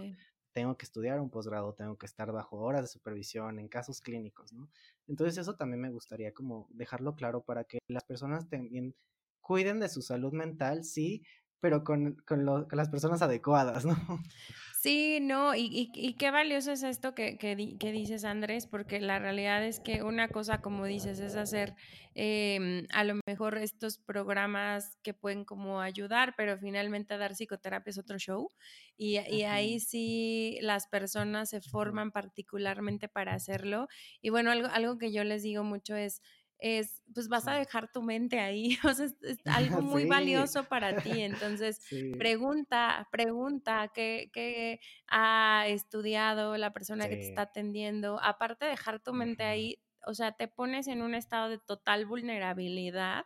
[0.58, 4.52] Tengo que estudiar un posgrado, tengo que estar bajo horas de supervisión en casos clínicos,
[4.52, 4.68] ¿no?
[5.06, 8.96] Entonces eso también me gustaría como dejarlo claro para que las personas también
[9.40, 11.22] cuiden de su salud mental, sí,
[11.60, 13.96] pero con, con, con las personas adecuadas, ¿no?
[14.80, 19.64] Sí, no, y, y, qué valioso es esto que, que, dices, Andrés, porque la realidad
[19.66, 21.74] es que una cosa, como dices, es hacer
[22.14, 27.98] em, a lo mejor estos programas que pueden como ayudar, pero finalmente dar psicoterapia es
[27.98, 28.52] otro show.
[28.96, 33.88] Y, y ahí sí las personas se forman particularmente para hacerlo.
[34.22, 36.22] Y bueno, algo, algo que yo les digo mucho es,
[36.58, 40.96] es, pues vas a dejar tu mente ahí, o sea, es, algo muy valioso para
[40.96, 41.10] ti.
[41.20, 41.80] Entonces,
[42.18, 48.20] pregunta, pregunta, ¿qué, ha estudiado la persona que te está atendiendo?
[48.22, 52.06] Aparte de dejar tu mente ahí, o sea, te pones en un estado de total
[52.06, 53.24] vulnerabilidad.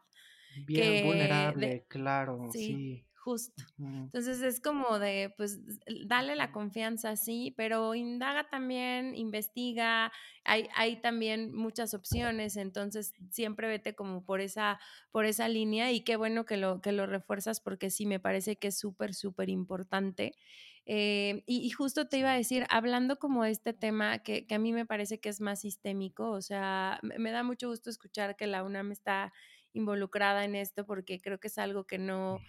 [0.67, 3.63] Bien vulnerable, claro, sí justo.
[3.79, 5.61] Entonces es como de, pues,
[6.07, 10.13] dale la confianza, sí, pero indaga también, investiga,
[10.45, 14.81] hay, hay también muchas opciones, entonces siempre vete como por esa,
[15.13, 18.57] por esa línea y qué bueno que lo, que lo refuerzas porque sí, me parece
[18.57, 20.33] que es súper, súper importante.
[20.85, 24.59] Eh, y, justo te iba a decir, hablando como de este tema que, que, a
[24.59, 28.35] mí me parece que es más sistémico, o sea, me, me da mucho gusto escuchar
[28.35, 29.33] que la UNAM está
[29.75, 32.41] involucrada en esto porque creo que es algo que no,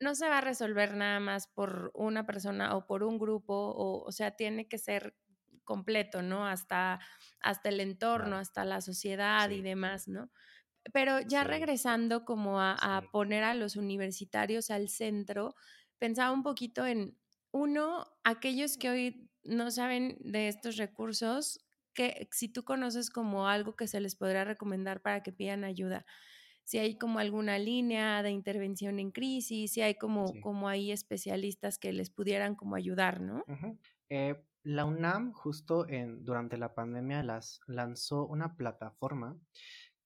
[0.00, 4.02] no se va a resolver nada más por una persona o por un grupo, o,
[4.04, 5.16] o sea, tiene que ser
[5.64, 6.46] completo, ¿no?
[6.46, 7.00] Hasta,
[7.40, 10.30] hasta el entorno, hasta la sociedad y demás, ¿no?
[10.92, 15.54] Pero ya regresando como a, a, poner a los universitarios al centro,
[15.98, 17.18] pensaba un poquito en,
[17.50, 21.60] uno, aquellos que hoy no saben de estos recursos,
[21.94, 26.06] que si tú conoces como algo que se les podrá recomendar para que pidan ayuda
[26.68, 31.78] si hay como alguna línea de intervención en crisis, si hay como, como ahí especialistas
[31.78, 33.42] que les pudieran como ayudar, ¿no?
[34.10, 39.38] Eh, la UNAM justo en, durante la pandemia las lanzó una plataforma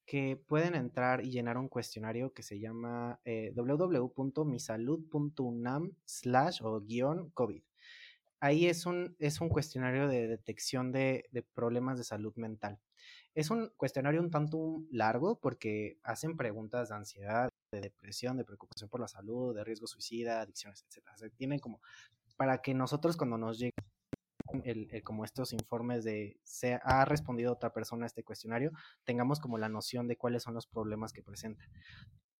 [0.06, 7.30] que pueden entrar y llenar un cuestionario que se llama eh, www.misalud.unam slash o guion
[7.30, 7.64] COVID.
[8.38, 12.78] Ahí es un, es un cuestionario de detección de, de problemas de salud mental.
[13.34, 18.90] Es un cuestionario un tanto largo porque hacen preguntas de ansiedad, de depresión, de preocupación
[18.90, 21.06] por la salud, de riesgo suicida, adicciones, etc.
[21.14, 21.80] O tienen como
[22.36, 23.72] para que nosotros cuando nos lleguen
[24.64, 28.72] el, como estos informes de se ha respondido otra persona a este cuestionario,
[29.04, 31.64] tengamos como la noción de cuáles son los problemas que presenta.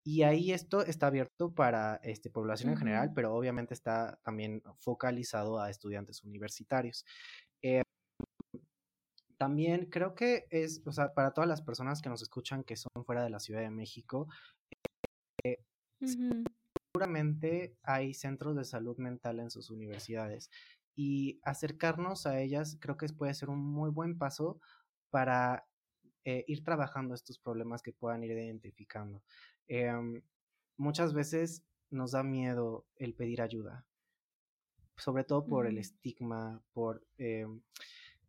[0.05, 5.61] Y ahí esto está abierto para este, población en general, pero obviamente está también focalizado
[5.61, 7.07] a estudiantes universitarios.
[7.63, 7.83] Eh,
[9.43, 13.05] también creo que es, o sea, para todas las personas que nos escuchan que son
[13.05, 14.29] fuera de la Ciudad de México,
[15.43, 15.59] eh,
[16.95, 20.49] seguramente hay centros de salud mental en sus universidades
[20.95, 24.61] y acercarnos a ellas creo que puede ser un muy buen paso
[25.11, 25.67] para
[26.25, 29.25] eh, ir trabajando estos problemas que puedan ir identificando.
[29.67, 30.23] Em,
[30.77, 33.85] muchas veces nos da miedo el pedir ayuda,
[34.97, 37.05] sobre todo por el estigma, por...
[37.19, 37.61] Em,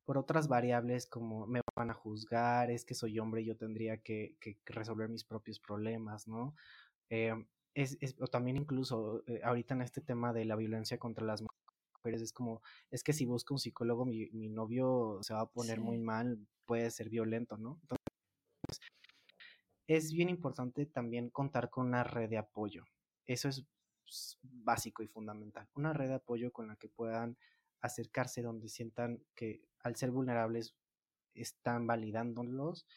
[0.05, 3.97] por otras variables como me van a juzgar, es que soy hombre y yo tendría
[3.97, 4.35] que,
[4.65, 6.55] resolver mis propios problemas, ¿no?
[7.09, 7.33] Eh,
[7.73, 12.21] es, o también incluso eh, ahorita en este tema de la violencia contra las mujeres
[12.21, 15.97] es como, es que si busco un psicólogo mi, novio se va a poner muy
[15.97, 17.79] mal, puede ser violento, ¿no?
[17.81, 18.03] Entonces,
[19.87, 22.85] es bien importante también contar con una red de apoyo.
[23.25, 23.65] Eso es
[24.41, 25.67] básico y fundamental.
[25.75, 27.37] Una red de apoyo con la que puedan
[27.83, 30.75] acercarse donde sientan que al ser vulnerables
[31.35, 32.87] están validándolos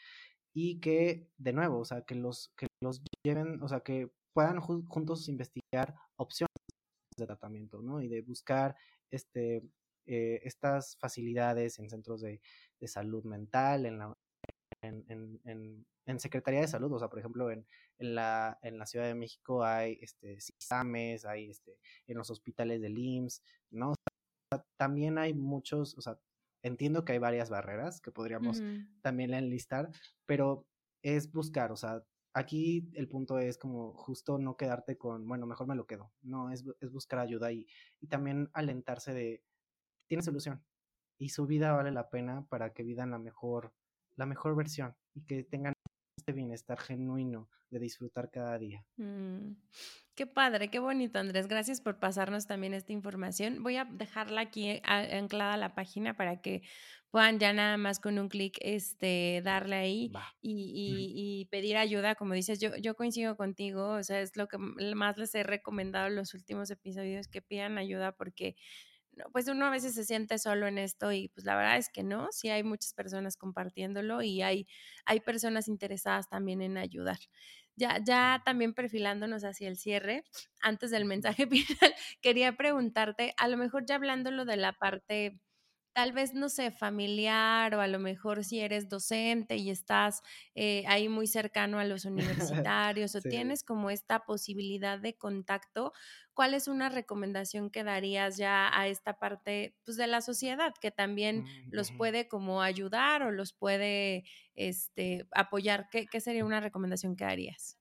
[0.55, 4.61] y que de nuevo, o sea, que los que los lleven, o sea, que puedan
[4.61, 6.55] juntos investigar opciones
[7.17, 8.01] de tratamiento, ¿no?
[8.01, 8.77] Y de buscar
[9.11, 9.63] este,
[10.07, 12.41] eh, estas facilidades en centros de,
[12.87, 14.17] salud mental, en la,
[14.83, 15.41] en,
[16.07, 17.67] en, Secretaría de Salud, o sea, por ejemplo, en,
[17.99, 21.77] en, la, en la Ciudad de México hay este, CISAMES, hay este,
[22.07, 23.95] en los hospitales del IMSS, ¿no?
[24.77, 26.19] También hay muchos, o sea,
[26.63, 28.63] entiendo que hay varias barreras que podríamos
[29.03, 29.91] también enlistar,
[30.27, 30.67] pero
[31.03, 32.03] es buscar, o sea,
[32.35, 36.51] aquí el punto es como justo no quedarte con, bueno, mejor me lo quedo, no,
[36.51, 37.67] es, es buscar ayuda y,
[38.01, 39.43] y también alentarse de,
[40.09, 40.65] tiene solución
[41.19, 43.73] y su vida vale la pena para que vivan la mejor,
[44.17, 45.73] la mejor versión y que tengan
[46.27, 48.85] este bienestar genuino de disfrutar cada día.
[48.97, 49.53] Mm,
[50.17, 51.47] qué padre, qué bonito Andrés.
[51.47, 53.63] Gracias por pasarnos también esta información.
[53.63, 56.63] Voy a dejarla aquí anclada a la página para que
[57.13, 60.11] puedan ya nada más con un clic este, darle ahí
[60.43, 62.17] y, y, pedir ayuda.
[62.17, 66.09] Como dices, yo, yo coincido contigo, o sea, es lo que más les he recomendado
[66.09, 68.57] en los últimos episodios, que pidan ayuda porque
[69.33, 72.03] pues uno a veces se siente solo en esto y pues la verdad es que
[72.03, 74.67] no, sí hay muchas personas compartiéndolo y hay,
[75.07, 77.19] hay personas interesadas también en ayudar.
[77.77, 80.25] Ya, ya también perfilándonos hacia el cierre,
[80.61, 85.41] antes del mensaje final, quería preguntarte, a lo mejor ya hablándolo de la parte
[85.97, 90.21] tal vez, no sé, familiar o a lo mejor si eres docente y estás
[90.55, 92.05] eh, ahí muy cercano a los
[92.67, 95.95] universitarios o tienes como esta posibilidad de contacto,
[96.35, 100.91] ¿cuál es una recomendación que darías ya a esta parte pues, de la sociedad que
[100.91, 104.25] también mm, los puede como ayudar o los puede
[104.55, 105.89] este, apoyar?
[105.91, 107.79] ¿Qué, ¿Qué, sería una recomendación que darías?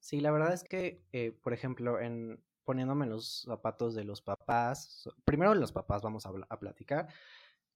[0.00, 5.08] Sí, la verdad es que, eh, por ejemplo, en, poniéndome los zapatos de los papás,
[5.24, 7.08] primero los papás vamos a, platicar,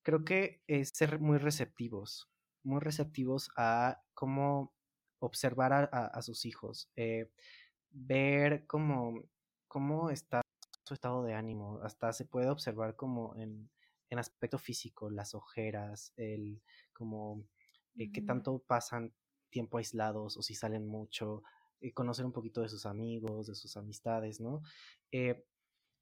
[0.03, 2.28] creo que es ser muy receptivos,
[2.64, 4.74] muy receptivos a cómo
[5.20, 7.30] observar a, sus hijos, eh,
[7.91, 9.22] ver cómo,
[9.68, 10.43] cómo está
[10.84, 13.70] su estado de ánimo, hasta se puede observar como en,
[14.11, 16.61] en aspecto físico, las ojeras, el
[16.93, 17.45] como
[17.97, 19.14] eh, qué tanto pasan
[19.51, 21.45] tiempo aislados o si salen mucho,
[21.81, 24.62] eh, conocer un poquito de sus amigos, de sus amistades, ¿no?
[25.12, 25.45] Eh,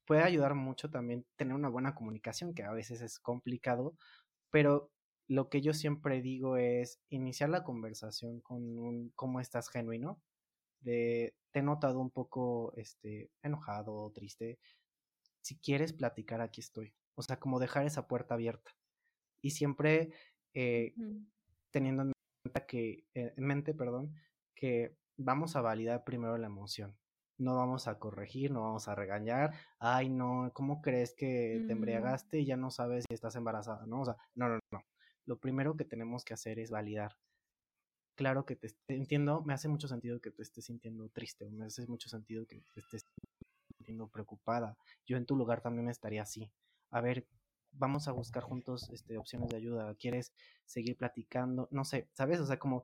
[0.05, 3.95] puede ayudar mucho también tener una buena comunicación, que a veces es complicado,
[4.51, 4.91] pero
[5.27, 10.21] lo que yo siempre digo es iniciar la conversación con un cómo estás genuino,
[10.81, 14.59] de te he notado un poco este enojado o triste.
[15.41, 16.93] Si quieres platicar, aquí estoy.
[17.15, 18.71] O sea, como dejar esa puerta abierta.
[19.41, 20.11] Y siempre
[20.53, 20.93] eh,
[21.71, 22.13] teniendo en
[22.67, 24.15] que, en mente, perdón,
[24.55, 26.97] que vamos a validar primero la emoción.
[27.37, 29.53] No vamos a corregir, no vamos a regañar.
[29.77, 33.85] Ay, no, ¿cómo crees que te embriagaste y ya no sabes si estás embarazada?
[33.85, 34.83] No, o sea, no, no, no.
[35.25, 37.15] Lo primero que tenemos que hacer es validar.
[38.15, 41.87] Claro que te, entiendo, me hace mucho sentido que te estés sintiendo triste, me hace
[41.87, 43.05] mucho sentido que te estés
[43.77, 44.75] sintiendo preocupada.
[45.05, 46.51] Yo en tu lugar también estaría así.
[46.91, 47.25] A ver,
[47.71, 49.95] vamos a buscar juntos este, opciones de ayuda.
[49.95, 50.33] ¿Quieres
[50.65, 51.69] seguir platicando?
[51.71, 52.41] No sé, ¿sabes?
[52.41, 52.83] O sea, como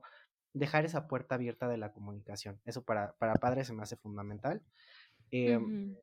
[0.56, 2.60] dejar esa puerta abierta de la comunicación.
[2.64, 4.62] Eso para, para padres se me hace fundamental.
[5.30, 5.96] Em,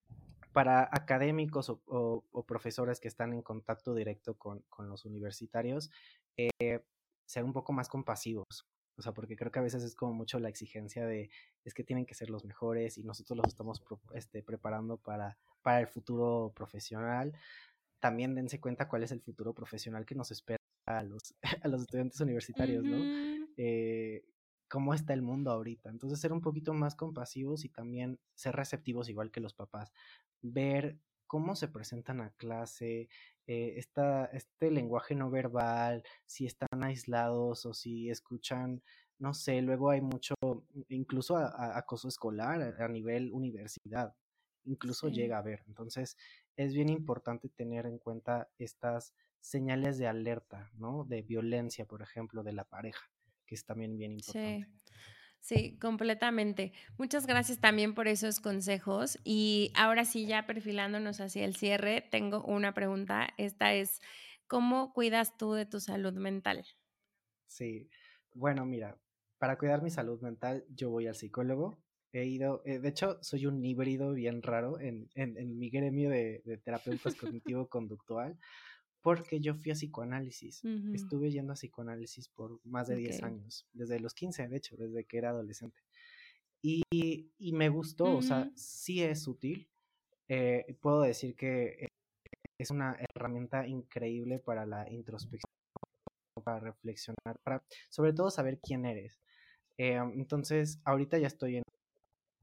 [0.51, 5.89] para académicos o, profesores que están en contacto directo con, los universitarios,
[6.37, 6.81] eh,
[7.25, 8.67] ser un poco más compasivos.
[8.95, 11.31] O sea, porque creo que a veces es como mucho la exigencia de
[11.63, 13.83] es que tienen que ser los mejores y nosotros los estamos
[14.13, 17.33] este, preparando para, para el futuro profesional.
[17.99, 21.33] También dense cuenta cuál es el futuro profesional que nos espera a los,
[21.63, 22.99] a los estudiantes universitarios, ¿no?
[23.57, 24.23] Eh,
[24.73, 25.91] cómo está el mundo ahorita.
[25.91, 29.93] Entonces, ser un poquito más compasivos y también ser receptivos igual que los papás.
[30.41, 30.97] Ver
[31.27, 33.07] cómo se presentan a clase,
[33.45, 38.81] eh, este lenguaje no verbal, si están aislados o si escuchan,
[39.19, 40.33] no sé, luego hay mucho,
[40.89, 44.15] incluso acoso escolar a, nivel universidad,
[44.65, 45.61] incluso llega a haber.
[45.67, 46.17] Entonces,
[46.55, 51.05] es bien importante tener en cuenta estas señales de alerta, ¿no?
[51.05, 53.12] De violencia, por ejemplo, de la pareja
[53.45, 54.67] que es también bien importante.
[55.39, 55.77] Sí.
[55.77, 56.71] completamente.
[56.97, 59.19] Muchas gracias también por esos consejos.
[59.23, 63.27] Y ahora sí, ya perfilándonos hacia el cierre, tengo una pregunta.
[63.37, 63.99] Esta es,
[64.47, 66.65] ¿cómo cuidas tú de tu salud mental?
[67.47, 67.89] Sí,
[68.33, 68.97] bueno, mira,
[69.37, 71.83] para cuidar mi salud mental, yo voy al psicólogo.
[72.13, 76.41] He ido, eh, de hecho, soy un híbrido bien raro en, en, mi gremio de,
[76.45, 78.37] de terapeutas cognitivo-conductual
[79.03, 80.63] porque yo fui a psicoanálisis.
[80.93, 85.03] Estuve yendo a psicoanálisis por más de 10 años, desde los 15, de hecho, desde
[85.03, 85.81] que era adolescente.
[86.61, 86.81] Y,
[87.37, 89.67] y me gustó, o sea, sí es útil.
[90.29, 91.89] Eh, puedo decir que
[92.57, 95.51] es una herramienta increíble para la introspección,
[96.41, 99.19] para reflexionar, para sobre todo saber quién eres.
[99.77, 101.63] Eh, entonces, ahorita ya estoy en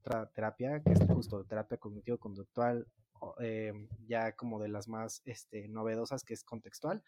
[0.01, 2.85] otra terapia, que es justo terapia cognitivo-conductual,
[3.39, 7.03] em, ya como de las más este, novedosas, que es contextual.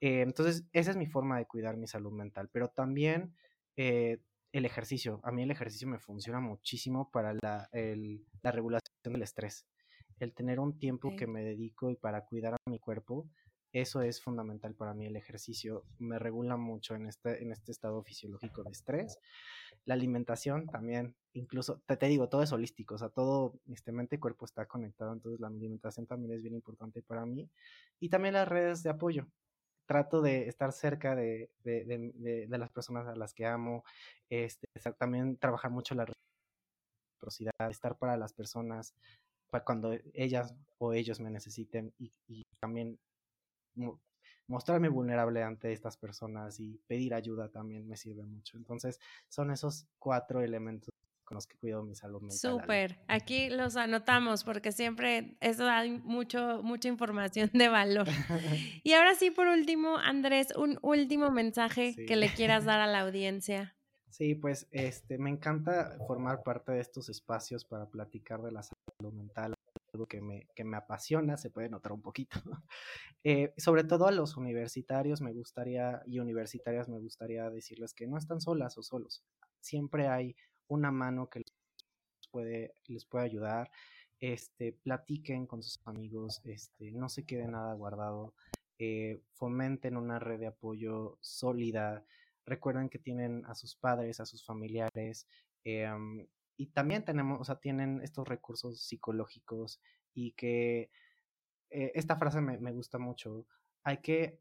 [0.00, 3.34] Eh, entonces, esa es mi forma de cuidar mi salud mental, pero también
[3.76, 4.18] eh,
[4.52, 5.20] el ejercicio.
[5.24, 9.66] A mí el ejercicio me funciona muchísimo para la, la regulación del estrés.
[10.20, 13.28] El tener un tiempo que me dedico y para cuidar a mi cuerpo,
[13.74, 15.06] eso es fundamental para mí.
[15.06, 19.18] El ejercicio me regula mucho en este, en este estado fisiológico de estrés.
[19.84, 24.16] La alimentación también, incluso, te, te digo, todo es holístico, o sea, todo, este mente
[24.16, 27.50] y cuerpo está conectado, entonces la alimentación también es bien importante para mí.
[28.00, 29.26] Y también las redes de apoyo
[29.86, 31.50] trato de estar cerca de,
[32.48, 33.84] las personas a las que amo,
[34.28, 34.66] este,
[34.98, 38.94] también trabajar mucho la reciprocidad, estar para las personas
[39.50, 42.12] para cuando ellas o ellos me necesiten y,
[42.60, 42.98] también
[44.46, 48.56] mostrarme vulnerable ante estas personas y pedir ayuda también me sirve mucho.
[48.56, 50.90] Entonces, son esos cuatro elementos
[51.24, 52.38] con los que cuido mi salud mental.
[52.38, 58.06] Súper, aquí los anotamos porque siempre eso da mucho, mucha información de valor.
[58.84, 63.00] y ahora sí, por último, Andrés, un último mensaje que le quieras dar a la
[63.00, 63.74] audiencia.
[64.10, 69.12] Sí, pues este, me encanta formar parte de estos espacios para platicar de la salud
[69.12, 69.53] mental,
[69.94, 72.38] algo que me, que me apasiona, se puede notar un poquito.
[73.26, 78.18] Eh, sobre todo a los universitarios me gustaría, y universitarias me gustaría decirles que no
[78.18, 79.24] están solas o solos.
[79.60, 80.36] Siempre hay
[80.68, 81.54] una mano que les
[82.30, 83.70] puede, les puede ayudar.
[84.20, 88.34] Este, platiquen con sus amigos, este, no se quede nada guardado,
[88.78, 92.04] eh, fomenten una red de apoyo sólida,
[92.44, 95.26] recuerden que tienen a sus padres, a sus familiares,
[95.64, 96.26] em,
[96.56, 99.80] y también tenemos, o sea, tienen estos recursos psicológicos
[100.12, 100.90] y que
[101.70, 103.46] eh, esta frase me, me gusta mucho,
[103.82, 104.40] hay que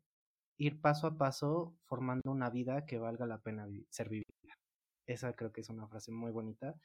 [0.58, 4.30] ir paso a paso formando una vida que valga la pena ser vivida.
[5.06, 6.76] Esa creo que es una frase muy bonita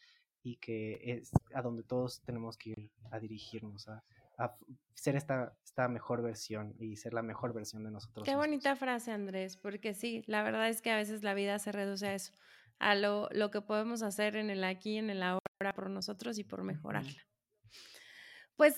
[0.43, 4.03] y que es a donde todos tenemos que ir a dirigirnos, a,
[4.95, 8.25] ser esta, esta mejor versión y ser la mejor versión de nosotros.
[8.25, 11.73] Qué bonita frase, Andrés, porque sí, la verdad es que a veces la vida se
[11.73, 12.33] reduce a eso,
[12.79, 16.45] a lo, lo que podemos hacer en el aquí, en el ahora por nosotros y
[16.45, 17.27] por mejorarla.
[18.57, 18.75] Pues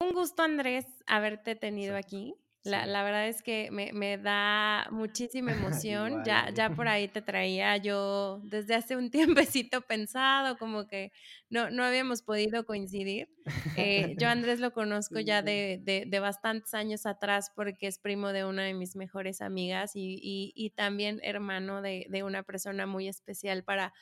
[0.00, 2.34] un gusto, Andrés, haberte tenido aquí.
[2.68, 5.52] La, verdad es que me, da muchísima
[5.82, 6.22] emoción.
[6.24, 9.10] ya, ya por ahí te traía yo desde hace un
[9.50, 11.12] tiempecito pensado, como que
[11.50, 13.28] no, no habíamos podido coincidir.
[13.76, 18.44] Eh, yo Andrés lo conozco ya de, de, bastantes años atrás porque es primo de
[18.44, 20.20] una de mis mejores amigas y,
[20.54, 23.92] y, también hermano de, de una persona muy especial para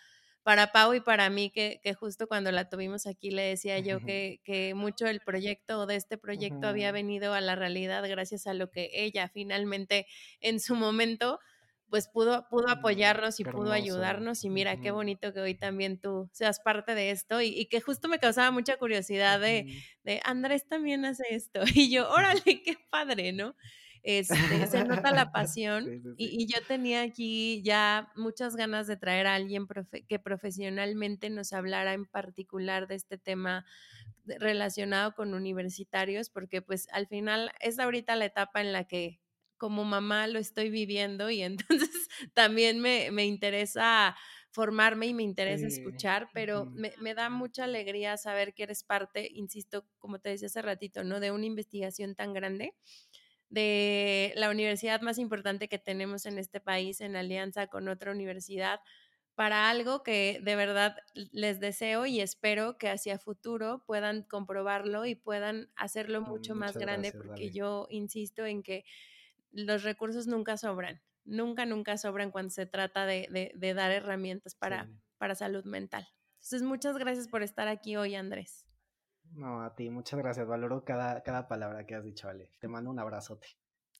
[0.46, 4.40] para Pau y para mí, que, justo cuando la tuvimos aquí le decía yo que,
[4.44, 8.54] que mucho el proyecto o de este proyecto había venido a la realidad gracias a
[8.54, 10.06] lo que ella finalmente
[10.40, 11.40] en su momento
[11.90, 15.98] pues pudo, pudo mm, apoyarnos y pudo ayudarnos y mira, qué bonito que hoy también
[16.00, 19.66] tú seas parte de esto y, que justo me causaba mucha curiosidad de,
[20.04, 23.56] de, Andrés también hace esto y yo, órale, qué padre, ¿no?
[24.06, 29.34] Este, se nota la pasión Y, yo tenía aquí ya muchas ganas de traer a
[29.34, 29.66] alguien
[30.08, 33.66] que profesionalmente nos hablara en particular de este tema
[34.24, 39.20] relacionado con universitarios, porque pues al final es ahorita la etapa en la que
[39.56, 41.42] como mamá lo estoy viviendo y
[41.90, 44.14] entonces también me, interesa
[44.52, 49.28] formarme y me interesa escuchar, pero me, me, da mucha alegría saber que eres parte,
[49.32, 51.18] insisto, como te decía hace ratito, ¿no?
[51.18, 52.72] De una investigación tan grande
[53.48, 58.80] de la universidad más importante que tenemos en este país en alianza con otra universidad
[59.36, 65.14] para algo que de verdad les deseo y espero que hacia futuro puedan comprobarlo y
[65.14, 68.84] puedan hacerlo mucho más grande porque yo insisto en que
[69.52, 75.34] los recursos nunca sobran, nunca, nunca sobran cuando se trata de, dar herramientas para, para
[75.34, 76.08] salud mental.
[76.36, 78.65] Entonces, muchas gracias por estar aquí hoy, Andrés.
[79.36, 80.46] No, a ti, muchas gracias.
[80.46, 82.50] Valoro cada, cada palabra que has dicho, Ale.
[82.58, 83.46] Te mando un abrazote.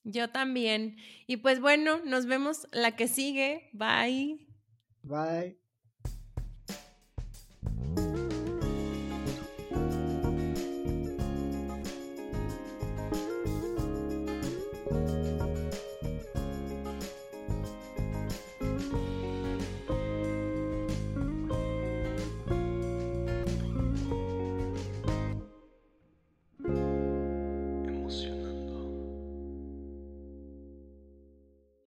[0.02, 0.96] Yo también.
[1.26, 3.68] Y pues bueno, nos vemos la que sigue.
[3.72, 4.46] Bye.
[5.02, 5.65] Bye.